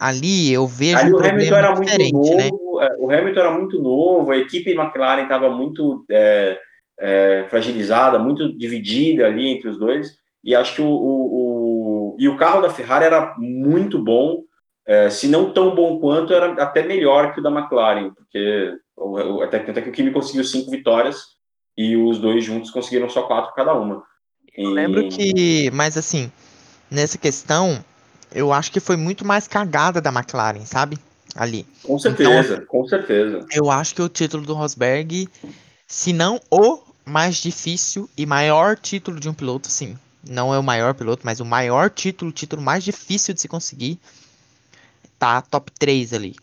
[0.00, 2.10] ali eu vejo ali um o Hamilton era muito né?
[2.10, 2.50] novo, né?
[2.98, 6.58] O Hamilton era muito novo, a equipe McLaren estava muito é,
[6.98, 12.28] é, fragilizada, muito dividida ali entre os dois, e acho que o, o, o e
[12.28, 14.42] o carro da Ferrari era muito bom,
[14.86, 18.74] é, se não tão bom quanto, era até melhor que o da McLaren, porque
[19.42, 21.32] até, até que o Kimi conseguiu cinco vitórias,
[21.76, 24.02] e os dois juntos conseguiram só quatro cada uma.
[24.54, 26.30] Eu lembro que, mas assim,
[26.90, 27.82] nessa questão,
[28.34, 30.98] eu acho que foi muito mais cagada da McLaren, sabe?
[31.34, 31.66] Ali.
[31.82, 33.46] Com certeza, então, com certeza.
[33.52, 35.28] Eu acho que o título do Rosberg,
[35.86, 39.96] se não o mais difícil e maior título de um piloto, sim.
[40.28, 43.48] Não é o maior piloto, mas o maior título, o título mais difícil de se
[43.48, 43.98] conseguir,
[45.18, 46.36] tá top 3 ali.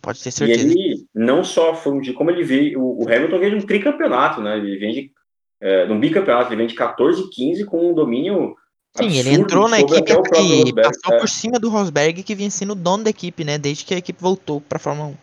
[0.00, 0.66] Pode ter certeza.
[0.66, 4.40] E ele não só foi de como ele veio, o, Hamilton veio de um tricampeonato,
[4.40, 4.58] né?
[4.58, 5.12] Ele vem de
[5.60, 8.54] é, um bicampeonato, ele vem de 14 15 com um domínio.
[8.96, 11.18] Sim, ele entrou na equipe que passou é.
[11.18, 13.58] por cima do Rosberg, que vinha sendo o dono da equipe, né?
[13.58, 15.14] Desde que a equipe voltou para a Fórmula 1.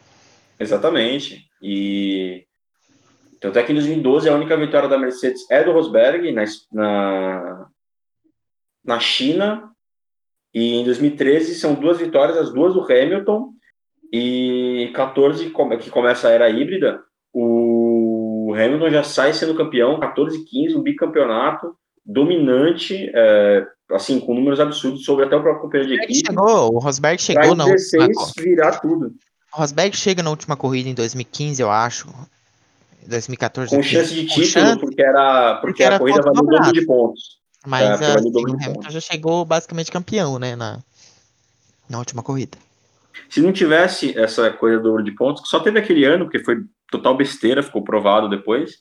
[0.59, 1.45] Exatamente.
[1.61, 2.45] E
[3.39, 7.67] tanto é que em 2012 a única vitória da Mercedes é do Rosberg na, na,
[8.83, 9.71] na China.
[10.53, 13.53] E em 2013 são duas vitórias, as duas do Hamilton.
[14.11, 20.75] E 14, que começa a era híbrida, o Hamilton já sai sendo campeão, 14 15,
[20.75, 21.73] um bicampeonato
[22.05, 26.27] dominante, é, assim, com números absurdos sobre até o próprio companheiro de equipe.
[26.27, 29.13] Chegou, o Rosberg chegou na 16, última virar tudo.
[29.53, 32.07] O Rosberg chega na última corrida em 2015, eu acho.
[33.07, 33.75] 2014.
[33.75, 36.71] Com chance de título, chance, porque era porque, porque era a corrida valia o dobro
[36.71, 37.41] de pontos.
[37.65, 40.79] Mas é, assim, o Hamilton já chegou basicamente campeão, né, na,
[41.89, 42.57] na última corrida.
[43.29, 46.43] Se não tivesse essa coisa do ouro de pontos, que só teve aquele ano, porque
[46.43, 48.79] foi total besteira, ficou provado depois,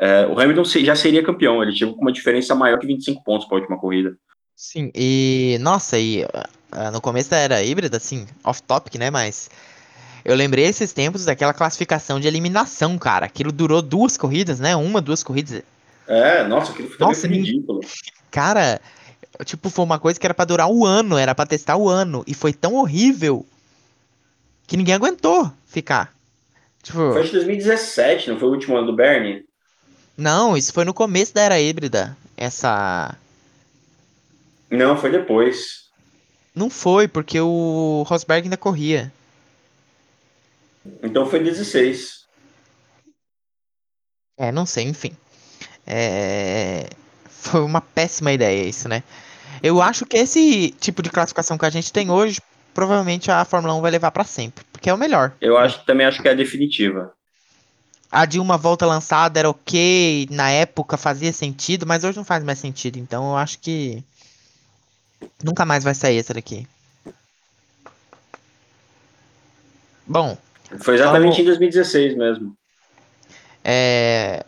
[0.00, 1.62] é, o Hamilton já seria campeão.
[1.62, 4.16] Ele chegou com uma diferença maior que 25 pontos para a última corrida.
[4.54, 9.10] Sim, e nossa, e uh, no começo era híbrida, assim, off-topic, né?
[9.10, 9.50] Mas
[10.24, 13.26] eu lembrei esses tempos daquela classificação de eliminação, cara.
[13.26, 14.76] Aquilo durou duas corridas, né?
[14.76, 15.62] Uma, duas corridas.
[16.06, 17.80] É, nossa, aquilo foi nossa, ridículo.
[18.30, 18.80] Cara,
[19.44, 21.88] tipo, foi uma coisa que era para durar um ano, era para testar o um
[21.88, 22.22] ano.
[22.26, 23.46] E foi tão horrível
[24.66, 26.12] que ninguém aguentou ficar.
[26.82, 29.44] Tipo, foi de 2017, não foi o último ano do Bernie?
[30.22, 32.16] Não, isso foi no começo da era híbrida.
[32.36, 33.18] Essa.
[34.70, 35.88] Não, foi depois.
[36.54, 39.12] Não foi, porque o Rosberg ainda corria.
[41.02, 42.24] Então foi 16.
[44.38, 45.10] É, não sei, enfim.
[45.84, 46.88] É...
[47.28, 49.02] Foi uma péssima ideia isso, né?
[49.60, 52.40] Eu acho que esse tipo de classificação que a gente tem hoje,
[52.72, 55.32] provavelmente a Fórmula 1 vai levar para sempre, porque é o melhor.
[55.40, 57.12] Eu acho também acho que é a definitiva.
[58.12, 62.44] A de uma volta lançada era ok, na época fazia sentido, mas hoje não faz
[62.44, 62.98] mais sentido.
[62.98, 64.04] Então eu acho que
[65.42, 66.66] nunca mais vai sair essa daqui.
[70.06, 70.36] Bom,
[70.78, 72.54] foi exatamente em 2016 mesmo.
[73.64, 74.44] É...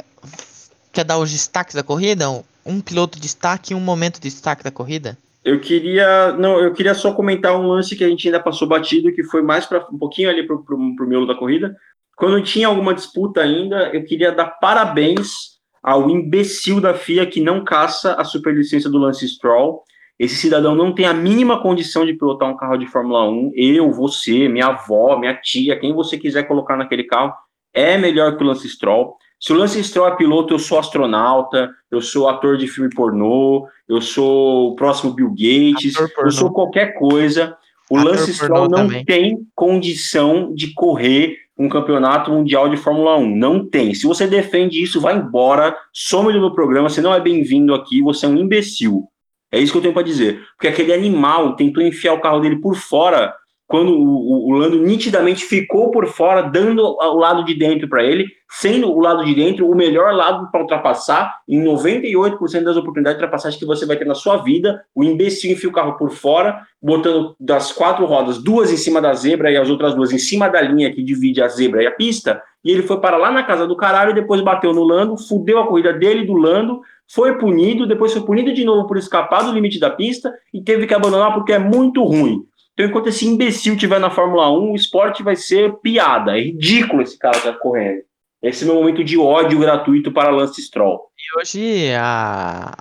[0.92, 2.26] Quer dar os destaques da corrida?
[2.66, 5.16] Um piloto de destaque e um momento de destaque da corrida?
[5.42, 9.12] Eu queria, não, eu queria só comentar um lance que a gente ainda passou batido,
[9.12, 11.74] que foi mais para um pouquinho ali pro, pro miolo da corrida.
[12.16, 17.64] Quando tinha alguma disputa ainda, eu queria dar parabéns ao imbecil da FIA que não
[17.64, 19.84] caça a superlicença do Lance Stroll
[20.18, 23.52] esse cidadão não tem a mínima condição de pilotar um carro de Fórmula 1.
[23.56, 27.32] Eu, você, minha avó, minha tia, quem você quiser colocar naquele carro,
[27.72, 29.16] é melhor que o Lance Stroll.
[29.40, 33.66] Se o Lance Stroll é piloto, eu sou astronauta, eu sou ator de filme pornô,
[33.88, 37.56] eu sou o próximo Bill Gates, eu sou qualquer coisa.
[37.90, 39.04] O ator Lance Stroll não também.
[39.04, 43.36] tem condição de correr um campeonato mundial de Fórmula 1.
[43.36, 43.94] Não tem.
[43.94, 48.02] Se você defende isso, vai embora, some do meu programa, você não é bem-vindo aqui,
[48.02, 49.08] você é um imbecil.
[49.52, 50.42] É isso que eu tenho para dizer.
[50.56, 53.32] Porque aquele animal tentou enfiar o carro dele por fora
[53.66, 58.04] quando o, o, o Lando nitidamente ficou por fora, dando o lado de dentro para
[58.04, 63.18] ele, sendo o lado de dentro o melhor lado para ultrapassar em 98% das oportunidades
[63.18, 64.82] de ultrapassagem que você vai ter na sua vida.
[64.94, 69.14] O imbecil enfia o carro por fora, botando das quatro rodas, duas em cima da
[69.14, 71.90] zebra e as outras duas em cima da linha que divide a zebra e a
[71.90, 72.42] pista.
[72.64, 75.58] E ele foi para lá na casa do caralho e depois bateu no Lando, fudeu
[75.58, 79.52] a corrida dele do Lando foi punido, depois foi punido de novo por escapar do
[79.52, 82.44] limite da pista e teve que abandonar porque é muito ruim.
[82.74, 86.36] Então, enquanto esse imbecil estiver na Fórmula 1, o esporte vai ser piada.
[86.36, 88.02] É ridículo esse cara tá correndo.
[88.42, 91.08] Esse é meu momento de ódio gratuito para Lance Stroll.
[91.16, 92.76] E hoje a,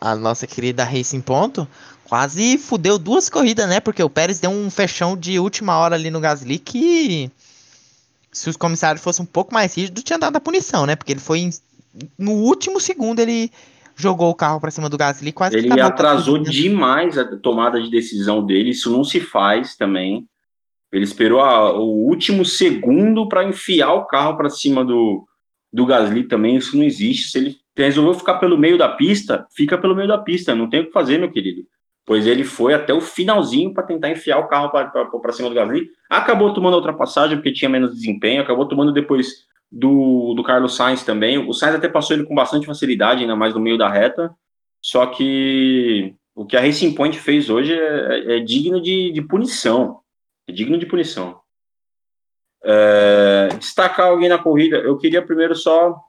[0.00, 1.66] a nossa querida Racing Ponto
[2.04, 3.80] quase fudeu duas corridas, né?
[3.80, 7.30] Porque o Pérez deu um fechão de última hora ali no Gasly que
[8.30, 10.96] se os comissários fossem um pouco mais rígidos, tinha dado a punição, né?
[10.96, 11.48] Porque ele foi
[12.18, 13.50] no último segundo ele
[13.96, 18.44] jogou o carro para cima do Gasly, quase Ele atrasou demais a tomada de decisão
[18.44, 20.26] dele, isso não se faz também.
[20.92, 25.26] Ele esperou a, o último segundo para enfiar o carro para cima do,
[25.72, 27.30] do Gasly também, isso não existe.
[27.30, 30.80] Se ele resolveu ficar pelo meio da pista, fica pelo meio da pista, não tem
[30.80, 31.62] o que fazer, meu querido.
[32.06, 35.88] Pois ele foi até o finalzinho para tentar enfiar o carro para cima do Gasly.
[36.08, 41.02] Acabou tomando a ultrapassagem porque tinha menos desempenho, acabou tomando depois do, do Carlos Sainz
[41.02, 41.36] também.
[41.36, 44.32] O Sainz até passou ele com bastante facilidade, ainda mais no meio da reta.
[44.80, 50.00] Só que o que a Racing Point fez hoje é, é digno de, de, punição.
[50.46, 51.40] É digno de punição.
[52.62, 56.00] É, destacar alguém na corrida, eu queria primeiro só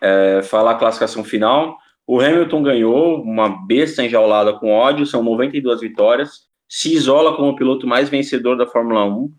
[0.00, 1.76] é, falar a classificação final.
[2.06, 7.56] O Hamilton ganhou, uma besta enjaulada com ódio, são 92 vitórias, se isola como o
[7.56, 9.30] piloto mais vencedor da Fórmula 1.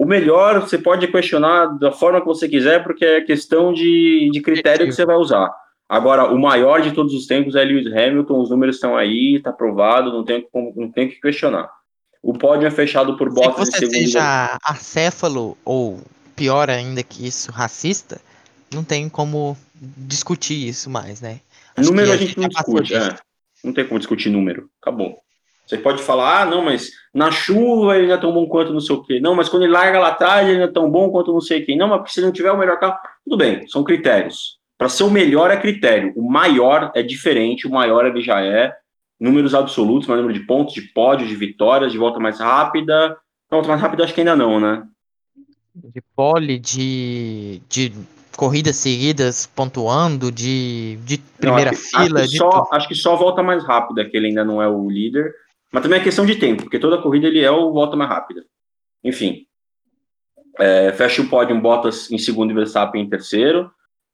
[0.00, 4.40] O melhor você pode questionar da forma que você quiser, porque é questão de, de
[4.40, 5.54] critério que você vai usar.
[5.86, 9.52] Agora, o maior de todos os tempos é Lewis Hamilton, os números estão aí, está
[9.52, 11.70] provado, não tem, não tem que questionar.
[12.22, 16.00] O pódio é fechado por Bottas Se você seja acéfalo, ou
[16.34, 18.22] pior ainda que isso, racista,
[18.72, 21.40] não tem como discutir isso mais, né?
[21.76, 23.16] Acho número a gente, a gente não discute, é.
[23.62, 25.18] Não tem como discutir número, acabou.
[25.70, 28.80] Você pode falar, ah, não, mas na chuva ele não é tão bom quanto não
[28.80, 29.20] sei o quê.
[29.20, 31.62] Não, mas quando ele larga lá atrás ele não é tão bom quanto não sei
[31.62, 31.78] quem.
[31.78, 34.58] Não, mas se ele não tiver o melhor carro, tudo bem, são critérios.
[34.76, 36.12] Para ser o melhor é critério.
[36.16, 38.74] O maior é diferente, o maior ele já é.
[39.20, 43.10] Números absolutos, mas número de pontos, de pódios, de vitórias, de volta mais rápida.
[43.48, 44.82] Não, volta mais rápida acho que ainda não, né?
[45.72, 47.92] De pole, de, de
[48.36, 52.20] corridas seguidas pontuando, de, de primeira não, acho, fila.
[52.20, 54.66] Acho que, de só, acho que só volta mais rápida, que ele ainda não é
[54.66, 55.32] o líder
[55.72, 58.44] Mas também é questão de tempo, porque toda corrida ele é o volta mais rápida.
[59.04, 59.46] Enfim,
[60.58, 63.70] é, fecha o pódio Bottas em segundo e Verstappen em terceiro.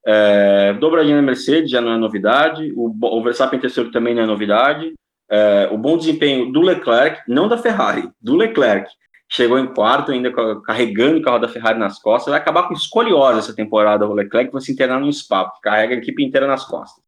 [0.06, 2.72] É, dobradinha na Mercedes já não é novidade.
[2.76, 4.92] O, o Verstappen em terceiro também não é novidade.
[5.28, 8.88] É, o bom desempenho do Leclerc, não da Ferrari, do Leclerc,
[9.28, 10.32] chegou em quarto, ainda
[10.64, 12.30] carregando o carro da Ferrari nas costas.
[12.30, 14.06] Vai acabar com escoliose essa temporada.
[14.06, 17.05] O Leclerc vai se internar no Spa, carrega a equipe inteira nas costas.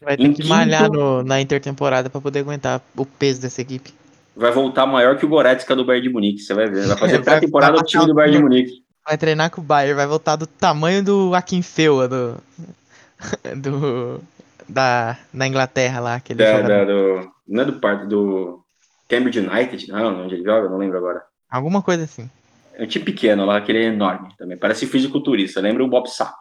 [0.00, 3.60] Vai ter em que quinto, malhar no, na intertemporada para poder aguentar o peso dessa
[3.60, 3.92] equipe.
[4.34, 6.86] Vai voltar maior que o Goretzka do Bayern de Munique, você vai ver.
[6.86, 8.84] Vai fazer pré-temporada com o time do Bayern de Munique.
[9.06, 12.36] Vai treinar com o Bayern, vai voltar do tamanho do Akinfeua do,
[13.56, 14.20] do
[14.70, 18.64] da, da Inglaterra lá, aquele é, da, do, não é do parte do
[19.08, 21.22] Cambridge United, não, onde ele joga, não lembro agora.
[21.50, 22.30] Alguma coisa assim.
[22.74, 26.36] É um time pequeno lá, aquele é enorme também, parece fisiculturista, lembra o Bob Sapp.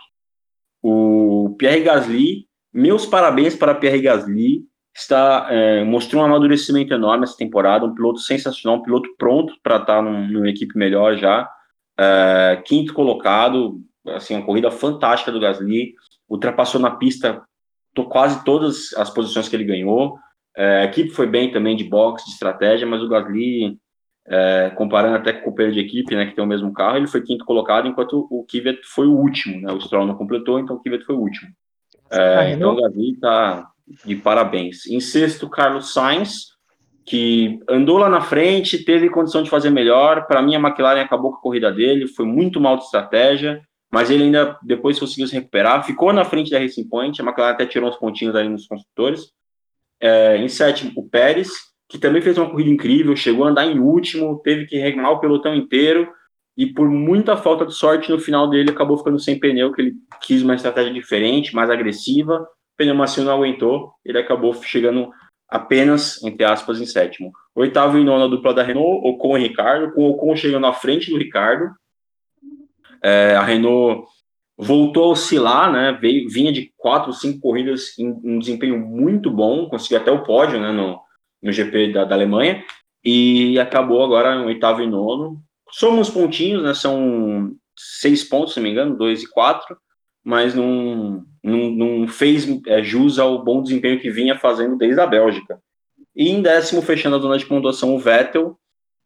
[0.81, 4.63] O Pierre Gasly meus parabéns para Pierre Gasly,
[4.95, 9.77] está é, mostrou um amadurecimento enorme essa temporada, um piloto sensacional, um piloto pronto para
[9.77, 11.49] estar num, numa equipe melhor já,
[11.97, 15.93] é, quinto colocado, assim, uma corrida fantástica do Gasly,
[16.29, 17.41] ultrapassou na pista
[18.09, 20.17] quase todas as posições que ele ganhou,
[20.55, 23.77] é, a equipe foi bem também de boxe, de estratégia, mas o Gasly,
[24.27, 27.07] é, comparando até com o companheiro de equipe, né, que tem o mesmo carro, ele
[27.07, 30.75] foi quinto colocado, enquanto o Kvyat foi o último, né, o Stroll não completou, então
[30.75, 31.49] o Kvyat foi o último.
[32.11, 33.69] É, então, o Gavi está
[34.05, 34.85] de parabéns.
[34.87, 36.49] Em sexto, Carlos Sainz,
[37.05, 40.27] que andou lá na frente, teve condição de fazer melhor.
[40.27, 44.09] Para mim, a McLaren acabou com a corrida dele, foi muito mal de estratégia, mas
[44.11, 45.83] ele ainda depois conseguiu se recuperar.
[45.83, 49.31] Ficou na frente da Racing Point, a McLaren até tirou uns pontinhos ali nos construtores.
[49.99, 51.49] É, em sétimo, o Pérez,
[51.87, 55.19] que também fez uma corrida incrível, chegou a andar em último, teve que remar o
[55.19, 56.07] pelotão inteiro
[56.59, 59.93] e por muita falta de sorte no final dele acabou ficando sem pneu, que ele
[60.19, 65.09] quis uma estratégia diferente, mais agressiva, o pneu macio não aguentou, ele acabou chegando
[65.47, 67.31] apenas, entre aspas, em sétimo.
[67.55, 70.73] Oitavo e nono a dupla da Renault, Ocon e Ricardo, com o Ocon chegando à
[70.73, 71.71] frente do Ricardo.
[73.01, 74.05] É, a Renault
[74.57, 75.97] voltou a oscilar, né?
[76.01, 80.59] Veio, vinha de quatro, cinco corridas em um desempenho muito bom, conseguiu até o pódio
[80.59, 80.99] né, no,
[81.41, 82.65] no GP da, da Alemanha,
[83.01, 85.41] e acabou agora em oitavo e nono,
[85.71, 86.73] Somos pontinhos, né?
[86.73, 89.77] São seis pontos, se não me engano, dois e quatro,
[90.23, 95.07] mas não, não, não fez é, jus ao bom desempenho que vinha fazendo desde a
[95.07, 95.59] Bélgica.
[96.15, 98.57] E em décimo, fechando a zona de pontuação, o Vettel,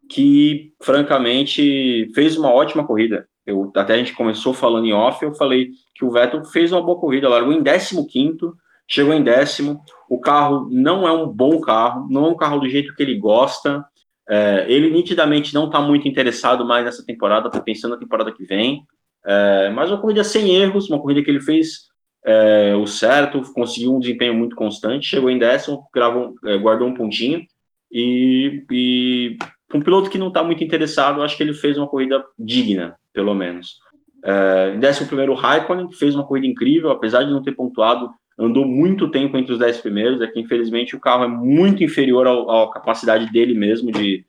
[0.10, 3.28] que francamente fez uma ótima corrida.
[3.46, 6.82] Eu, até a gente começou falando em off, eu falei que o Vettel fez uma
[6.82, 8.56] boa corrida, largou em décimo quinto,
[8.88, 9.82] chegou em décimo.
[10.10, 13.18] O carro não é um bom carro, não é um carro do jeito que ele
[13.18, 13.86] gosta.
[14.30, 18.46] É, ele nitidamente não está muito interessado mais nessa temporada, está pensando na temporada que
[18.46, 18.84] vem.
[19.26, 21.92] É, mas uma corrida sem erros, uma corrida que ele fez
[22.26, 26.94] é, o certo, conseguiu um desempenho muito constante, chegou em décimo, gravou, é, guardou um
[26.94, 27.46] pontinho.
[27.92, 29.38] E, e
[29.74, 33.34] um piloto que não está muito interessado, acho que ele fez uma corrida digna, pelo
[33.34, 33.78] menos.
[34.24, 38.10] É, em décimo primeiro, Raikkonen, que fez uma corrida incrível, apesar de não ter pontuado,
[38.38, 42.28] andou muito tempo entre os dez primeiros, é que infelizmente o carro é muito inferior
[42.28, 44.26] à capacidade dele mesmo de,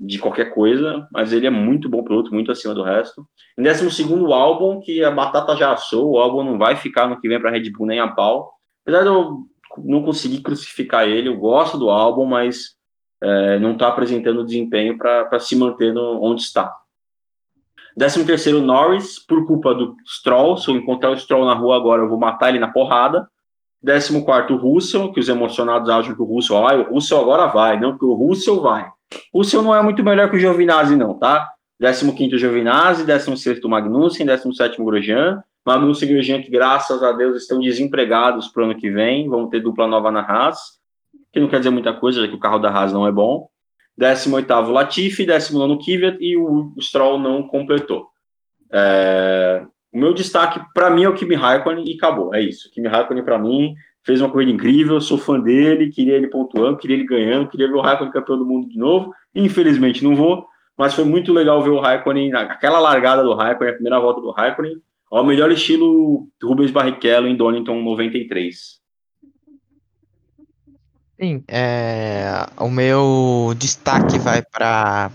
[0.00, 3.26] de qualquer coisa, mas ele é muito bom piloto, muito acima do resto.
[3.58, 7.08] Em décimo segundo, o álbum, que a batata já assou, o álbum não vai ficar
[7.08, 8.52] no que vem para Red Bull nem a pau.
[8.82, 9.38] Apesar de eu
[9.78, 12.76] não conseguir crucificar ele, eu gosto do álbum, mas
[13.22, 16.74] é, não está apresentando desempenho para se manter no, onde está.
[17.96, 20.56] Décimo terceiro, Norris, por culpa do Stroll.
[20.56, 23.28] Se eu encontrar o Stroll na rua agora, eu vou matar ele na porrada.
[23.84, 27.98] 14 Russell, que os emocionados acham que o Russell, ah, o Russell agora vai, não,
[27.98, 28.88] que o Russell vai.
[29.32, 31.48] O Russell não é muito melhor que o Giovinazzi, não, tá?
[31.80, 35.42] 15 Giovinazzi, 16 Magnussen, 17 Grosjean.
[35.64, 39.48] Magnussen e Grosjean, que graças a Deus estão desempregados para o ano que vem, vão
[39.48, 40.58] ter dupla nova na Haas,
[41.32, 43.48] que não quer dizer muita coisa, já que o carro da Haas não é bom.
[43.96, 48.08] 18 Latifi, 19 Kvyat e o Stroll não completou.
[48.72, 52.34] É, o meu destaque, para mim, é o Kimi Raikkonen e acabou.
[52.34, 52.68] É isso.
[52.68, 55.00] O Kimi Raikkonen, para mim, fez uma corrida incrível.
[55.00, 58.46] Sou fã dele, queria ele pontuando, queria ele ganhando, queria ver o Raikkonen campeão do
[58.46, 59.12] mundo de novo.
[59.34, 60.46] Infelizmente, não vou.
[60.78, 64.30] Mas foi muito legal ver o Raikkonen, aquela largada do Raikkonen, a primeira volta do
[64.30, 64.76] Raikkonen,
[65.10, 68.80] ao melhor estilo Rubens Barrichello em Donington 93.
[71.20, 75.12] Sim, é, o meu destaque vai para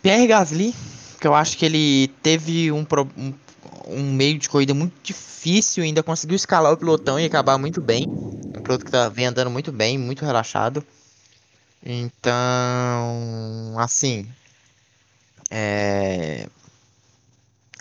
[0.00, 0.72] Pierre Gasly,
[1.26, 3.34] eu acho que ele teve um, um,
[3.86, 8.06] um, meio de corrida muito difícil, ainda conseguiu escalar o pilotão e acabar muito bem.
[8.56, 10.84] Um piloto que tá, vem andando muito bem, muito relaxado.
[11.84, 14.26] Então, assim,
[15.50, 16.48] é,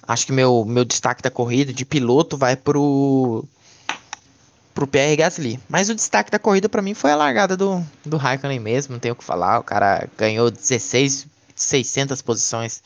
[0.08, 3.46] acho que meu, meu destaque da corrida de piloto vai pro
[4.74, 5.60] pro Pierre Gasly.
[5.70, 9.00] Mas o destaque da corrida para mim foi a largada do, do Raikkonen mesmo, não
[9.00, 9.60] tenho o que falar.
[9.60, 11.26] O cara ganhou 16,
[11.56, 12.84] 600 posições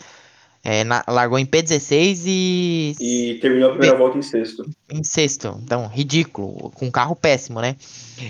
[0.64, 2.95] é, na, largou em P16 e.
[2.99, 4.01] E terminou a primeira P...
[4.01, 4.66] volta em sexto.
[4.91, 5.57] Em sexto.
[5.64, 6.72] Então, ridículo.
[6.76, 7.78] Com um carro péssimo, né?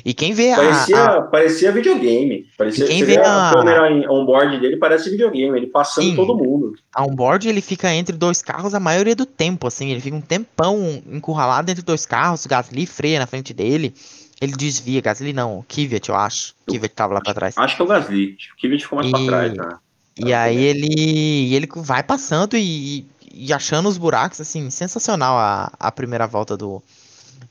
[0.06, 1.18] E quem vê parecia, a.
[1.18, 1.22] a...
[1.24, 2.46] Parecia videogame.
[2.56, 5.58] Parecia, quem vê a, a câmera em on-board dele parece videogame.
[5.58, 6.76] Ele passando Sim, todo mundo.
[6.94, 9.90] A on-board ele fica entre dois carros a maioria do tempo, assim.
[9.90, 12.46] Ele fica um tempão encurralado entre dois carros.
[12.46, 13.92] O Gasly freia na frente dele.
[14.40, 15.02] Ele desvia.
[15.02, 15.60] Gasly não.
[15.60, 16.54] O Kvyat, eu acho.
[16.68, 17.58] Kvyat tava lá pra trás.
[17.58, 18.38] Acho que é o Gasly.
[18.56, 19.12] O Kvyat ficou mais e...
[19.12, 19.78] pra trás, né?
[20.20, 25.92] E aí ele, ele vai passando e, e, achando os buracos, assim, sensacional a, a
[25.92, 26.82] primeira volta do,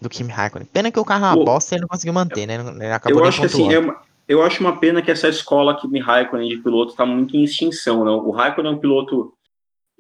[0.01, 0.69] do Kimi Raikkonen.
[0.71, 2.55] Pena que o carro é uma bosta e ele não conseguiu manter, né?
[2.55, 3.97] Ele acabou eu acho que assim, é uma,
[4.29, 8.05] eu acho uma pena que essa escola Kimi Raikkonen de piloto está muito em extinção,
[8.05, 8.19] não?
[8.19, 9.33] O Raikkonen é um piloto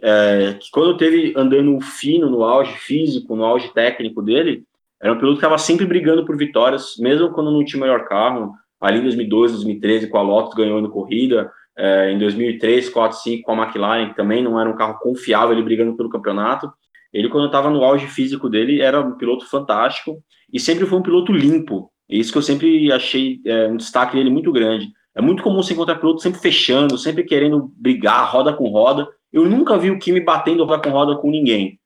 [0.03, 4.64] é, que quando teve andando fino no auge físico, no auge técnico dele,
[5.01, 8.05] era um piloto que estava sempre brigando por vitórias, mesmo quando não tinha o melhor
[8.07, 8.53] carro.
[8.81, 13.53] Ali em 2012, 2013, com a Lotus ganhando corrida, é, em 2003, 4, 5 com
[13.53, 16.70] a McLaren, que também não era um carro confiável, ele brigando pelo campeonato.
[17.12, 20.22] Ele, quando estava no auge físico dele, era um piloto fantástico
[20.53, 21.91] e sempre foi um piloto limpo.
[22.09, 24.89] Isso que eu sempre achei é, um destaque dele muito grande.
[25.14, 29.09] É muito comum você encontrar piloto sempre fechando, sempre querendo brigar, roda com roda.
[29.33, 31.79] Eu nunca vi o Kimi batendo roda com roda com ninguém.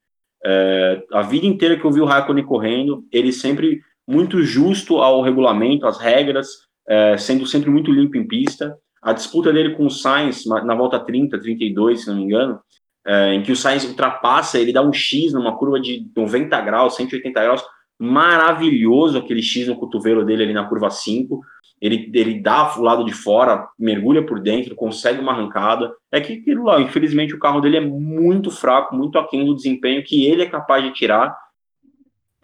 [0.45, 5.21] É, a vida inteira que eu vi o Raikkonen correndo, ele sempre muito justo ao
[5.21, 6.47] regulamento, às regras,
[6.87, 8.77] é, sendo sempre muito limpo em pista.
[9.03, 12.59] A disputa dele com o Sainz na volta 30, 32, se não me engano,
[13.05, 16.95] é, em que o Sainz ultrapassa, ele dá um X numa curva de 90 graus,
[16.95, 17.63] 180 graus,
[17.99, 21.41] maravilhoso aquele X no cotovelo dele ali na curva 5.
[21.81, 25.93] Ele, ele dá o lado de fora, mergulha por dentro, consegue uma arrancada.
[26.09, 30.25] É que lá, infelizmente, o carro dele é muito fraco, muito aquém do desempenho que
[30.25, 31.37] ele é capaz de tirar.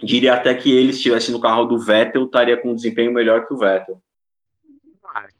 [0.03, 3.53] Diria até que ele estivesse no carro do Vettel, estaria com um desempenho melhor que
[3.53, 4.01] o Vettel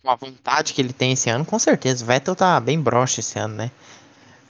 [0.02, 2.04] com a vontade que ele tem esse ano, com certeza.
[2.04, 3.72] O Vettel tá bem broxa esse ano, né?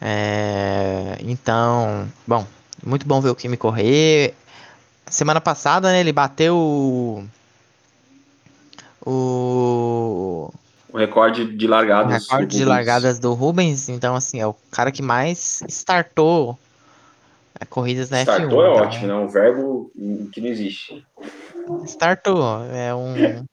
[0.01, 2.45] É, então, bom,
[2.85, 4.33] muito bom ver o Kimi correr.
[5.07, 7.23] Semana passada, né, ele bateu o.
[9.05, 10.51] O,
[10.91, 12.27] o recorde de largadas.
[12.27, 13.89] O recorde de largadas do Rubens.
[13.89, 16.57] Então, assim, é o cara que mais startou
[17.59, 18.49] é, corridas na startou F1.
[18.49, 18.87] Startou é então...
[18.87, 19.13] ótimo, né?
[19.15, 19.91] Um verbo
[20.31, 21.05] que não existe.
[21.85, 22.63] Startou.
[22.71, 23.45] É um.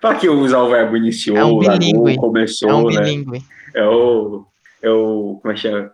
[0.00, 3.40] Para que usar o verbo iniciou, é um largou, começou, é um né?
[3.74, 4.44] É o,
[4.82, 5.38] é o.
[5.40, 5.92] Como é que chama?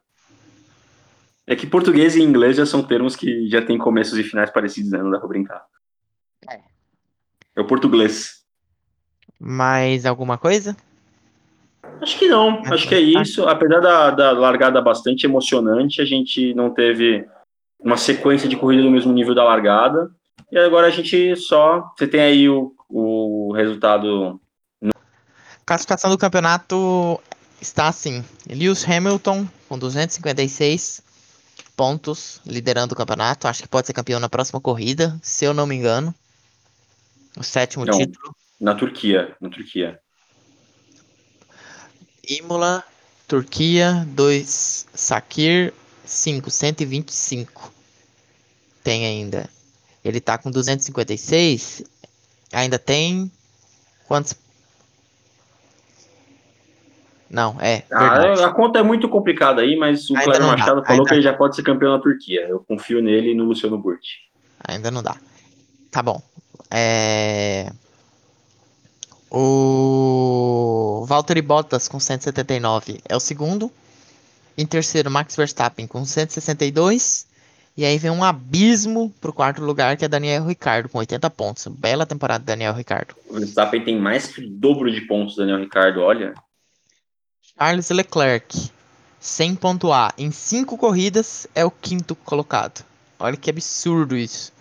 [1.47, 4.91] É que português e inglês já são termos que já têm começos e finais parecidos,
[4.91, 4.99] né?
[5.03, 5.65] Não dá pra brincar.
[6.49, 6.61] É.
[7.57, 8.45] É o português.
[9.39, 10.77] Mais alguma coisa?
[12.01, 12.63] Acho que não.
[12.67, 13.49] Acho que é isso.
[13.49, 17.27] Apesar da, da largada bastante emocionante, a gente não teve
[17.79, 20.11] uma sequência de corrida do mesmo nível da largada.
[20.53, 21.93] E agora a gente só.
[21.97, 23.20] Você tem aí o, o
[23.53, 24.41] resultado.
[25.65, 27.21] Classificação do campeonato
[27.61, 31.03] está assim: Lewis Hamilton com 256
[31.77, 33.49] pontos, liderando o campeonato.
[33.49, 36.15] Acho que pode ser campeão na próxima corrida, se eu não me engano.
[37.37, 38.35] O sétimo não, título.
[38.61, 40.01] Na Turquia, na Turquia.
[42.29, 42.85] Imola,
[43.27, 45.73] Turquia, 2, Sakir,
[46.05, 47.73] 5, 125.
[48.83, 49.49] Tem ainda.
[50.05, 51.83] Ele tá com 256.
[52.53, 53.31] Ainda tem.
[54.11, 54.35] Quantos?
[57.31, 57.85] Não, é.
[57.93, 60.87] Ah, a conta é muito complicada aí, mas o Cláudio Machado dá.
[60.87, 61.09] falou Ainda...
[61.09, 62.41] que ele já pode ser campeão na Turquia.
[62.49, 64.29] Eu confio nele e no Luciano Burti.
[64.67, 65.15] Ainda não dá.
[65.93, 66.21] Tá bom.
[66.69, 67.71] É...
[69.31, 73.71] O Valtteri Bottas com 179 é o segundo.
[74.59, 77.29] Em terceiro, Max Verstappen com 162.
[77.77, 81.67] E aí vem um abismo pro quarto lugar, que é Daniel Ricardo, com 80 pontos.
[81.67, 83.15] Bela temporada Daniel Ricardo.
[83.29, 86.35] O Verstappen tem mais que o dobro de pontos Daniel Ricardo, olha.
[87.57, 88.71] Charles Leclerc,
[89.19, 92.85] sem pontuar em cinco corridas, é o quinto colocado.
[93.19, 94.53] Olha que absurdo isso.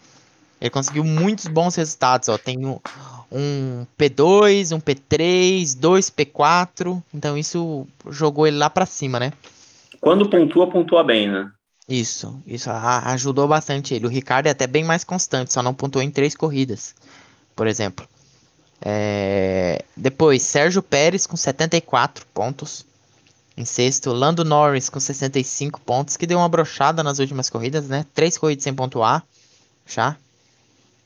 [0.61, 2.37] Ele conseguiu muitos bons resultados, ó.
[2.37, 2.77] Tem um,
[3.31, 7.01] um P2, um P3, dois P4.
[7.13, 9.31] Então isso jogou ele lá para cima, né?
[10.01, 11.49] Quando pontua, pontua bem, né?
[11.89, 14.05] Isso, isso ajudou bastante ele.
[14.05, 16.93] O Ricardo é até bem mais constante, só não pontuou em três corridas,
[17.55, 18.07] por exemplo.
[18.79, 19.83] É...
[19.97, 22.85] Depois, Sérgio Pérez com 74 pontos.
[23.57, 28.05] Em sexto, Lando Norris com 65 pontos, que deu uma brochada nas últimas corridas, né?
[28.13, 29.25] Três corridas sem pontuar,
[29.85, 30.15] já.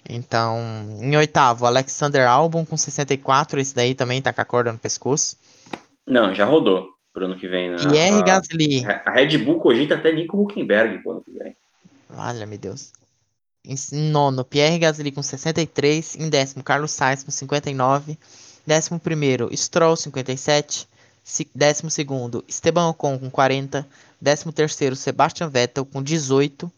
[0.08, 0.60] Então,
[1.02, 5.38] em oitavo, Alexander Albon com 64, esse daí também tá com a corda no pescoço.
[6.06, 7.70] Não, já rodou pro ano que vem.
[7.70, 7.78] Né?
[7.78, 8.86] Pierre a, Gasly.
[9.06, 11.56] A Red Bull cogita até Nico Huckenberg pro ano que vem.
[12.10, 12.92] Olha, meu Deus.
[13.66, 13.78] Em
[14.12, 16.18] nono, Pierre Gasly com 63.
[16.18, 18.18] Em décimo, Carlos Sainz com 59.
[18.66, 20.88] Décimo primeiro, Stroll 57.
[21.56, 23.88] Décimo segundo, Esteban Ocon com 40.
[24.20, 26.70] Décimo terceiro, Sebastian Vettel com 18.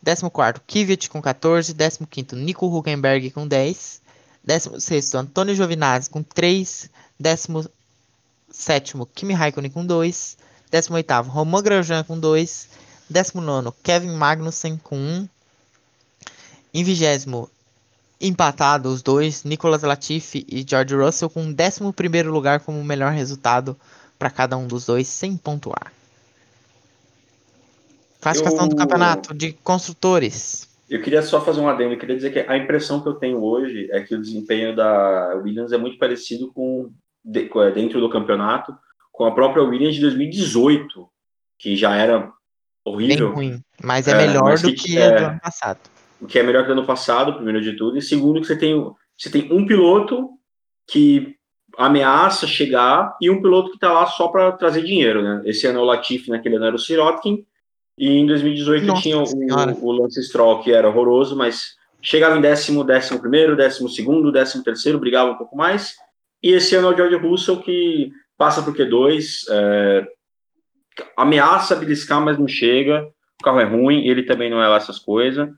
[0.00, 1.74] Décimo quarto, Kvyat com 14.
[1.74, 4.00] Décimo quinto, Nico Huckenberg com 10.
[4.44, 6.90] Décimo sexto, Antônio Giovinazzi com 3.
[7.18, 7.64] Décimo
[8.54, 10.38] sétimo, Kimi Raikkonen com 2.
[10.70, 12.68] Décimo oitavo, Romain Grosjean com 2.
[13.08, 15.28] Décimo nono, Kevin Magnussen com 1.
[16.72, 17.50] Em vigésimo,
[18.20, 23.12] empatado os dois, Nicolas Latifi e George Russell com o 11 lugar como o melhor
[23.12, 23.76] resultado
[24.18, 25.92] para cada um dos dois, sem pontuar.
[28.20, 28.68] Classificação eu...
[28.70, 30.68] do campeonato de construtores.
[30.88, 31.92] Eu queria só fazer um adendo.
[31.92, 35.34] Eu queria dizer que a impressão que eu tenho hoje é que o desempenho da
[35.42, 36.90] Williams é muito parecido com
[37.26, 38.76] é, dentro do campeonato
[39.12, 41.08] com a própria Williams de 2018,
[41.58, 42.32] que já era
[42.84, 43.28] horrível.
[43.28, 45.80] Bem ruim, mas é, é melhor mas do que, que é, do ano passado
[46.24, 48.56] o que é melhor que o ano passado, primeiro de tudo, e segundo que você
[48.56, 48.74] tem,
[49.16, 50.30] você tem um piloto
[50.86, 51.36] que
[51.76, 55.42] ameaça chegar e um piloto que está lá só para trazer dinheiro, né?
[55.44, 57.44] Esse ano é o Latifi, naquele ano era o Sirotkin,
[57.98, 59.24] e em 2018 Nossa tinha o,
[59.82, 64.64] o, Lance Stroll, que era horroroso, mas chegava em décimo, décimo primeiro, décimo segundo, décimo
[64.64, 65.96] terceiro, brigava um pouco mais,
[66.44, 70.06] e esse ano é o George Russell, que passa por Q2, é,
[71.16, 73.08] ameaça beliscar, mas não chega,
[73.40, 75.48] o carro é ruim, ele também não é lá essas coisas,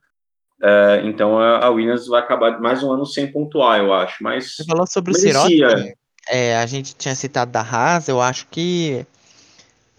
[0.62, 4.22] é, então a, Williams vai acabar mais um ano sem pontuar, eu acho.
[4.22, 5.40] Mas Você falou sobre merecia.
[5.40, 5.92] o Sirotkin,
[6.28, 9.04] é, a gente tinha citado da Haas, eu acho que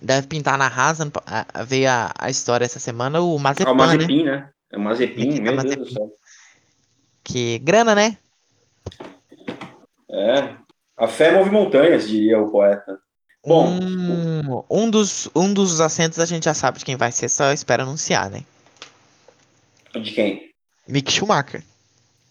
[0.01, 0.99] deve pintar na Haas,
[1.67, 4.31] veio a, a história essa semana, o Mazepin, ah, o Mazepin né?
[4.31, 4.49] né?
[4.71, 5.75] É o Mazepin, meu Mazepin.
[5.75, 6.11] Deus do céu.
[7.25, 8.17] Que grana, né?
[10.09, 10.55] É,
[10.97, 12.99] a fé move montanhas, diria o poeta.
[13.45, 17.29] Bom, um, um, dos, um dos assentos a gente já sabe de quem vai ser,
[17.29, 18.43] só espera anunciar, né?
[19.93, 20.51] De quem?
[20.87, 21.63] Mick Schumacher.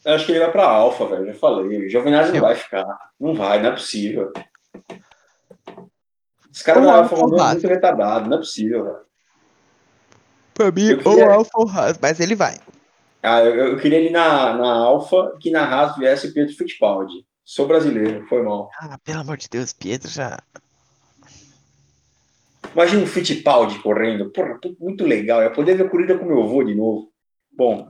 [0.04, 1.26] Eu acho que ele vai pra Alfa, velho.
[1.26, 1.86] Já falei.
[1.86, 2.86] O Giovinazzi não vai ficar.
[3.18, 4.32] Não vai, não é possível.
[6.52, 9.06] Esse cara da Alfa é muito retardado, não é possível, velho.
[10.54, 11.26] Pra mim, queria...
[11.26, 12.58] ou Alfa ou Haas, mas ele vai.
[13.22, 17.26] Ah, eu, eu queria ele na, na Alfa que na Haas viesse Pedro Fittipaldi.
[17.46, 18.68] Sou brasileiro, foi mal.
[18.76, 20.36] Ah, pelo amor de Deus, Pietro já.
[22.74, 24.30] Imagina um Fittipaldi correndo.
[24.32, 25.40] Porra, muito legal.
[25.40, 27.08] Eu poder ver a corrida com meu avô de novo.
[27.52, 27.88] Bom,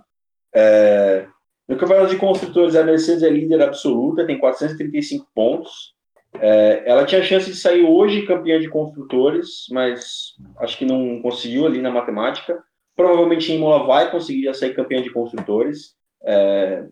[0.55, 1.27] é,
[1.67, 5.95] no campeonato de construtores, a Mercedes é líder absoluta, tem 435 pontos.
[6.39, 11.65] É, ela tinha chance de sair hoje campeã de construtores, mas acho que não conseguiu
[11.65, 12.63] ali na matemática.
[12.95, 15.97] Provavelmente em Imola vai conseguir já sair campeã de construtores.
[16.23, 16.87] É,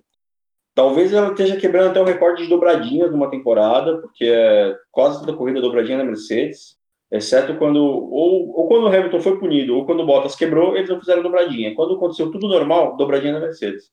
[0.75, 5.37] talvez ela esteja quebrando até o recorde de dobradinhas numa temporada, porque é quase toda
[5.37, 6.77] corrida dobradinha na Mercedes
[7.15, 10.91] exceto quando ou, ou quando o Hamilton foi punido ou quando o Bottas quebrou, eles
[10.91, 11.75] não fizeram dobradinha.
[11.75, 13.91] Quando aconteceu tudo normal, dobradinha na Mercedes.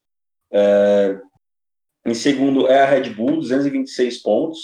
[0.52, 1.20] É,
[2.06, 4.60] em segundo é a Red Bull, 226 pontos.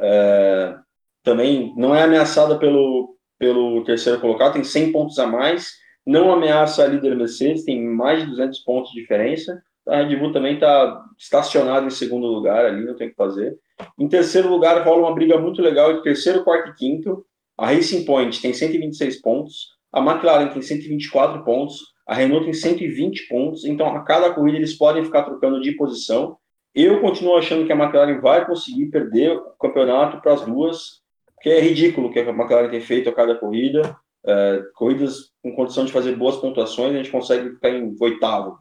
[0.00, 0.74] É,
[1.22, 5.70] também não é ameaçada pelo, pelo terceiro colocado, tem 100 pontos a mais.
[6.04, 9.62] Não ameaça a líder Mercedes, tem mais de 200 pontos de diferença.
[9.88, 13.56] A Red Bull também está estacionada em segundo lugar ali, não tem o que fazer.
[13.98, 17.24] Em terceiro lugar rola uma briga muito legal entre terceiro, quarto e quinto.
[17.58, 23.28] A Racing Point tem 126 pontos, a McLaren tem 124 pontos, a Renault tem 120
[23.28, 26.36] pontos, então a cada corrida eles podem ficar trocando de posição.
[26.74, 31.02] Eu continuo achando que a McLaren vai conseguir perder o campeonato para as duas,
[31.34, 33.96] porque é ridículo o que a McLaren tem feito a cada corrida.
[34.24, 38.56] É, corridas com condição de fazer boas pontuações, a gente consegue ficar em oitavo.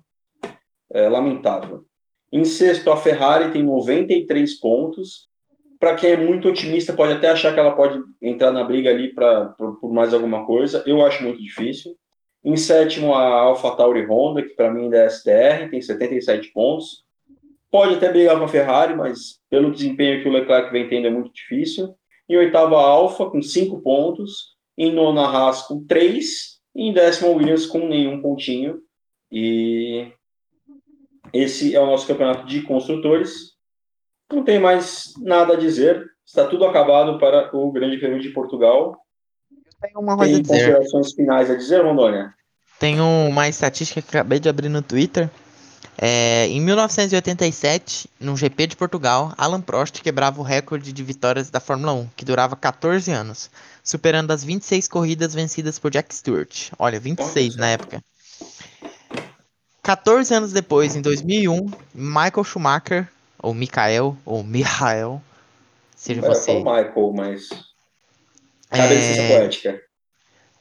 [0.93, 1.85] É lamentável.
[2.31, 5.29] Em sexto, a Ferrari tem 93 pontos,
[5.81, 9.11] para quem é muito otimista, pode até achar que ela pode entrar na briga ali
[9.11, 10.83] pra, por, por mais alguma coisa.
[10.85, 11.97] Eu acho muito difícil.
[12.43, 17.03] Em sétimo, a AlphaTauri Honda, que para mim ainda é STR, tem 77 pontos.
[17.71, 21.09] Pode até brigar com a Ferrari, mas pelo desempenho que o Leclerc vem tendo é
[21.09, 21.95] muito difícil.
[22.29, 24.55] Em oitavo, a Alfa, com 5 pontos.
[24.77, 26.59] Em nona, a Haas, com 3.
[26.75, 28.81] E em décimo, a Williams, com nenhum pontinho.
[29.31, 30.11] E
[31.33, 33.51] esse é o nosso campeonato de construtores.
[34.31, 36.09] Não tem mais nada a dizer.
[36.25, 38.97] Está tudo acabado para o Grande Prêmio de Portugal.
[39.81, 42.33] Tem uma coisa tem considerações finais a dizer, Rondônia?
[42.79, 45.29] Tem uma estatística que acabei de abrir no Twitter.
[45.97, 51.59] É, em 1987, no GP de Portugal, Alan Prost quebrava o recorde de vitórias da
[51.59, 53.51] Fórmula 1, que durava 14 anos,
[53.83, 56.71] superando as 26 corridas vencidas por Jack Stewart.
[56.79, 58.01] Olha, 26 na época.
[59.81, 63.09] 14 anos depois, em 2001, Michael Schumacher
[63.39, 65.21] ou Mikael, ou Michael,
[65.95, 66.57] seja você.
[66.59, 67.49] Michael, mas.
[68.69, 69.27] Cabe é...
[69.27, 69.81] poética.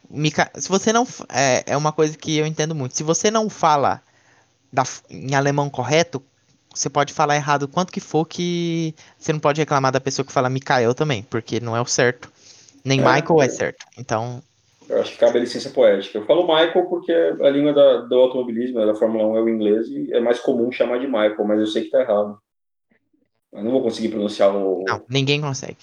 [0.09, 0.51] Mica...
[0.55, 1.07] Se você não.
[1.29, 2.97] É, é uma coisa que eu entendo muito.
[2.97, 4.03] Se você não fala
[4.73, 6.23] da, em alemão correto,
[6.75, 10.33] você pode falar errado quanto que for que você não pode reclamar da pessoa que
[10.33, 12.33] fala Mikael também, porque não é o certo.
[12.83, 13.47] Nem é, Michael é.
[13.47, 13.85] é certo.
[13.99, 14.43] Então.
[14.91, 16.18] Eu acho que cabe a licença poética.
[16.18, 19.86] Eu falo Michael porque a língua da, do automobilismo, da Fórmula 1 é o inglês
[19.86, 22.36] e é mais comum chamar de Michael, mas eu sei que tá errado.
[23.53, 24.82] Eu não vou conseguir pronunciar o.
[24.84, 25.78] Não, ninguém consegue.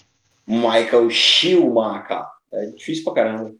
[0.45, 2.26] Michael Schumacher.
[2.51, 3.53] É difícil pra caramba.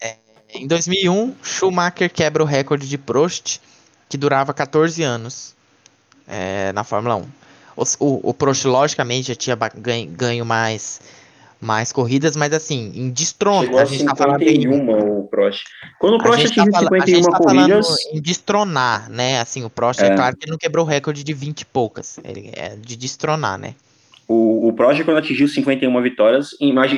[0.00, 0.16] É,
[0.54, 3.58] em 2001, Schumacher quebra o recorde de Prost,
[4.08, 5.56] que durava 14 anos
[6.28, 7.20] é, na Fórmula 1.
[7.76, 11.00] O, o, o Prost, logicamente, já tinha ganho, ganho mais
[11.66, 13.64] mais corridas, mas assim, em destrono.
[13.64, 15.64] Chegou a, gente 51 tá falando o Prost.
[15.98, 17.88] Quando o Prost atingiu tá 51 tá corridas.
[18.12, 19.40] em destronar, né?
[19.40, 20.06] Assim, o Prost é.
[20.06, 20.14] é.
[20.14, 22.20] claro que ele não quebrou o recorde de 20 e poucas.
[22.22, 23.74] Ele é de destronar, né?
[24.28, 26.50] O, o Prost, quando atingiu 51 vitórias,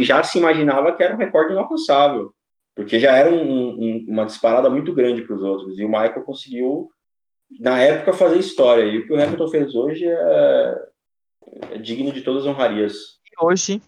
[0.03, 2.33] já se imaginava que era um recorde inalcançável.
[2.77, 5.79] Porque já era um, um, uma disparada muito grande para os outros.
[5.79, 6.91] E o Michael conseguiu,
[7.59, 8.85] na época, fazer história.
[8.85, 10.75] E o que o Hamilton fez hoje é,
[11.73, 12.95] é digno de todas as honrarias.
[13.41, 13.81] Hoje,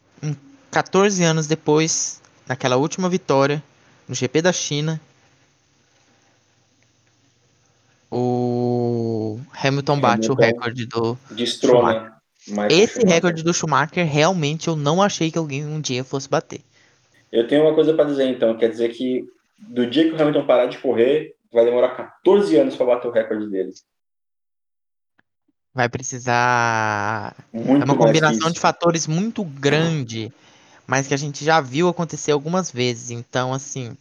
[0.70, 3.62] 14 anos depois, naquela última vitória
[4.08, 5.00] no GP da China,
[8.10, 12.16] o Hamilton bate Hamilton o recorde do Destrona
[12.68, 16.60] Esse recorde do Schumacher realmente eu não achei que alguém um dia fosse bater.
[17.30, 19.24] Eu tenho uma coisa para dizer então, quer dizer que
[19.58, 23.12] do dia que o Hamilton parar de correr, vai demorar 14 anos para bater o
[23.12, 23.72] recorde dele.
[25.72, 27.36] Vai precisar.
[27.52, 30.32] Muito é uma combinação de fatores muito grande
[30.90, 33.12] mas que a gente já viu acontecer algumas vezes.
[33.12, 33.96] Então, assim,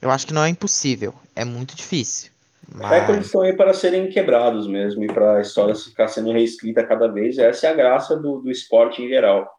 [0.00, 2.30] eu acho que não é impossível, é muito difícil.
[2.72, 2.92] Mas...
[2.92, 7.08] Recordes estão aí para serem quebrados mesmo e para a história ficar sendo reescrita cada
[7.08, 7.38] vez.
[7.38, 9.52] Essa é a graça do, do esporte em geral.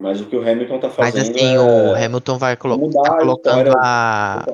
[0.00, 1.16] Mas o que o Hamilton está fazendo.
[1.16, 1.58] Mas assim, é...
[1.58, 4.46] o Hamilton vai colo tá colocando a.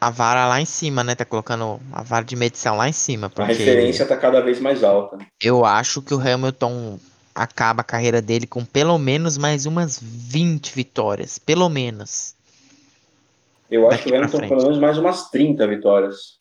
[0.00, 1.16] A vara lá em cima, né?
[1.16, 3.30] Tá colocando a vara de medição lá em cima.
[3.36, 5.18] A referência tá cada vez mais alta.
[5.42, 6.98] Eu acho que o Hamilton
[7.34, 11.38] acaba a carreira dele com pelo menos mais umas 20 vitórias.
[11.38, 12.34] Pelo menos.
[13.70, 16.38] Eu acho que o Hamilton pelo menos mais umas 30 vitórias.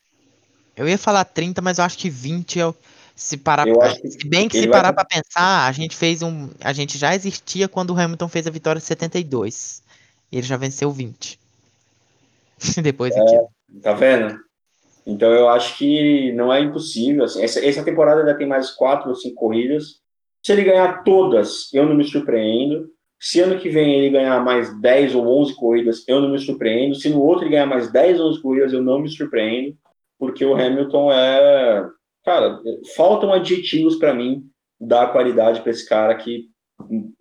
[0.75, 2.73] Eu ia falar 30, mas eu acho que 20 é
[3.15, 5.05] se parar se bem que se parar vai...
[5.05, 8.51] para pensar, a gente fez um, a gente já existia quando o Hamilton fez a
[8.51, 9.83] vitória 72.
[10.31, 11.37] E ele já venceu 20.
[12.81, 13.37] Depois é, aqui.
[13.81, 14.39] Tá vendo?
[15.05, 17.25] Então eu acho que não é impossível.
[17.25, 19.99] Assim, essa, essa temporada ainda tem mais quatro ou cinco corridas.
[20.43, 22.89] Se ele ganhar todas, eu não me surpreendo.
[23.19, 26.95] Se ano que vem ele ganhar mais 10 ou 11 corridas, eu não me surpreendo.
[26.95, 29.75] Se no outro ele ganhar mais 10 ou 11 corridas, eu não me surpreendo.
[30.17, 31.89] Porque o Hamilton é.
[32.23, 32.59] Cara,
[32.95, 34.43] faltam adjetivos para mim
[34.79, 36.49] dar qualidade para esse cara que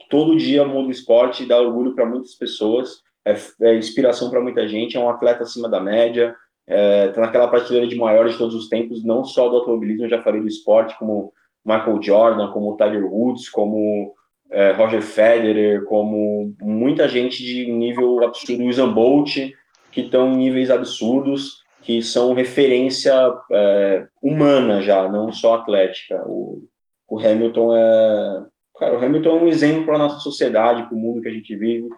[0.08, 4.66] todo dia muda o esporte, dá orgulho para muitas pessoas, é, é inspiração para muita
[4.68, 6.34] gente, é um atleta acima da média,
[6.66, 10.22] está é, naquela prateleira de maiores de todos os tempos, não só do automobilismo, já
[10.22, 11.32] falei do esporte, como
[11.68, 14.14] Michael Jordan, como Tiger Woods, como
[14.50, 19.36] é, Roger Federer, como muita gente de nível absurdo, Usain Bolt,
[19.92, 23.12] que estão em níveis absurdos, que são referência
[23.52, 26.22] é, humana já, não só atlética.
[26.26, 26.64] O,
[27.06, 28.46] o Hamilton é,
[28.78, 31.54] cara, o Hamilton é um exemplo para nossa sociedade, para o mundo que a gente
[31.54, 31.88] vive,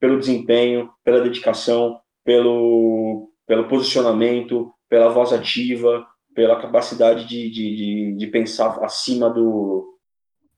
[0.00, 6.04] pelo desempenho, pela dedicação, pelo, pelo posicionamento, pela voz ativa,
[6.34, 9.98] pela capacidade de, de, de, de, pensar acima do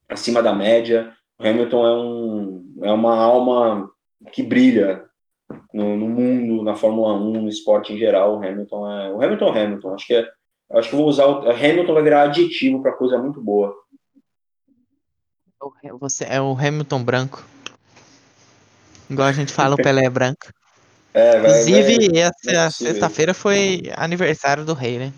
[0.08, 1.12] acima da média.
[1.38, 3.90] O Hamilton é, um, é uma alma
[4.32, 5.04] que brilha
[5.72, 8.38] no, no, mundo, na Fórmula 1, no esporte em geral.
[8.38, 9.94] O Hamilton é o Hamilton é Hamilton.
[9.94, 10.28] Acho que é,
[10.72, 13.74] acho que vou usar o Hamilton vai virar adjetivo para coisa muito boa.
[16.00, 17.44] Você é o Hamilton branco.
[19.08, 20.52] Igual a gente fala, o Pelé é branco.
[21.14, 25.12] É, vai, Inclusive, vai, essa sexta-feira foi aniversário do rei, né?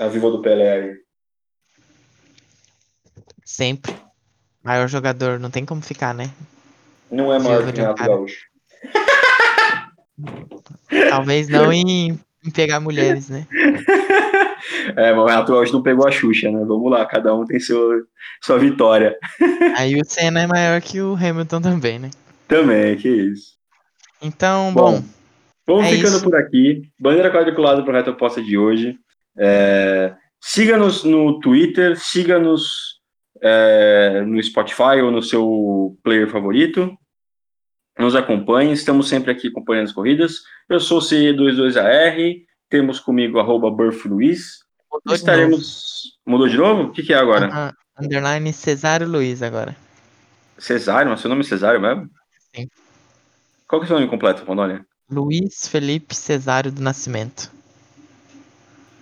[0.00, 0.94] A viva do Pelé aí.
[3.44, 3.94] Sempre.
[4.64, 6.30] Maior jogador, não tem como ficar, né?
[7.10, 8.46] Não é maior que o Renato Gaúcho.
[11.10, 13.46] Talvez não em, em, pegar mulheres, né?
[14.96, 16.64] É, mas o Renato Gaúcho não pegou a Xuxa, né?
[16.64, 18.04] Vamos lá, cada um tem seu,
[18.42, 19.16] sua vitória.
[19.76, 22.10] Aí o Senna é maior que o Hamilton também, né?
[22.46, 23.54] Também, que isso.
[24.22, 25.00] Então, bom.
[25.00, 25.04] bom
[25.66, 26.24] vamos é ficando isso.
[26.24, 26.82] por aqui.
[26.98, 28.98] Bandeira quadriculada para o Reto Posta de hoje.
[29.38, 33.00] É, siga-nos no Twitter, siga-nos
[33.42, 36.96] é, no Spotify ou no seu player favorito.
[37.98, 40.36] Nos acompanhe, estamos sempre aqui acompanhando as corridas.
[40.68, 42.36] Eu sou o CE22AR,
[42.68, 43.68] temos comigo arroba
[44.06, 44.60] Luiz.
[45.10, 46.18] Estaremos.
[46.26, 46.82] Mudou de novo?
[46.84, 47.48] O que, que é agora?
[47.48, 47.80] Uh.
[48.02, 49.76] Underline Cesário Luiz agora.
[50.58, 51.10] Cesário?
[51.10, 52.08] Mas seu nome é Cesário mesmo?
[52.54, 52.66] Sim.
[53.68, 54.84] Qual que é o seu nome completo, Rondônia?
[55.10, 57.50] Luiz Felipe Cesário do Nascimento.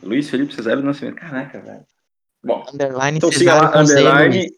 [0.03, 1.17] Luiz Felipe Cesário do Nascimento.
[1.17, 1.81] Caraca, velho.
[2.43, 4.51] Bom, underline então siga lá, underline,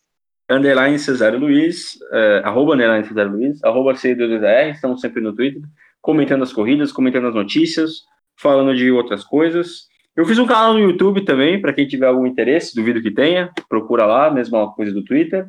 [0.51, 5.63] underline Cesário Luiz, é, arroba underline Cesário Luiz, arroba C2R, estamos sempre no Twitter,
[6.01, 8.03] comentando as corridas, comentando as notícias,
[8.37, 9.89] falando de outras coisas.
[10.15, 13.51] Eu fiz um canal no YouTube também, para quem tiver algum interesse, duvido que tenha,
[13.69, 15.49] procura lá, mesma coisa do Twitter.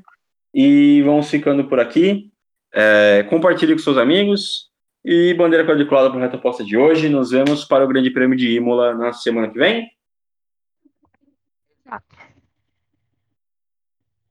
[0.54, 2.32] E vamos ficando por aqui.
[2.74, 4.71] É, compartilhe com seus amigos.
[5.04, 7.10] E bandeira quadriculada para a reta posta de hoje.
[7.10, 9.90] Nos vemos para o Grande Prêmio de Imola na semana que vem.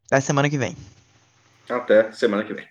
[0.06, 0.76] Até semana que vem.
[1.68, 2.69] Até semana que vem.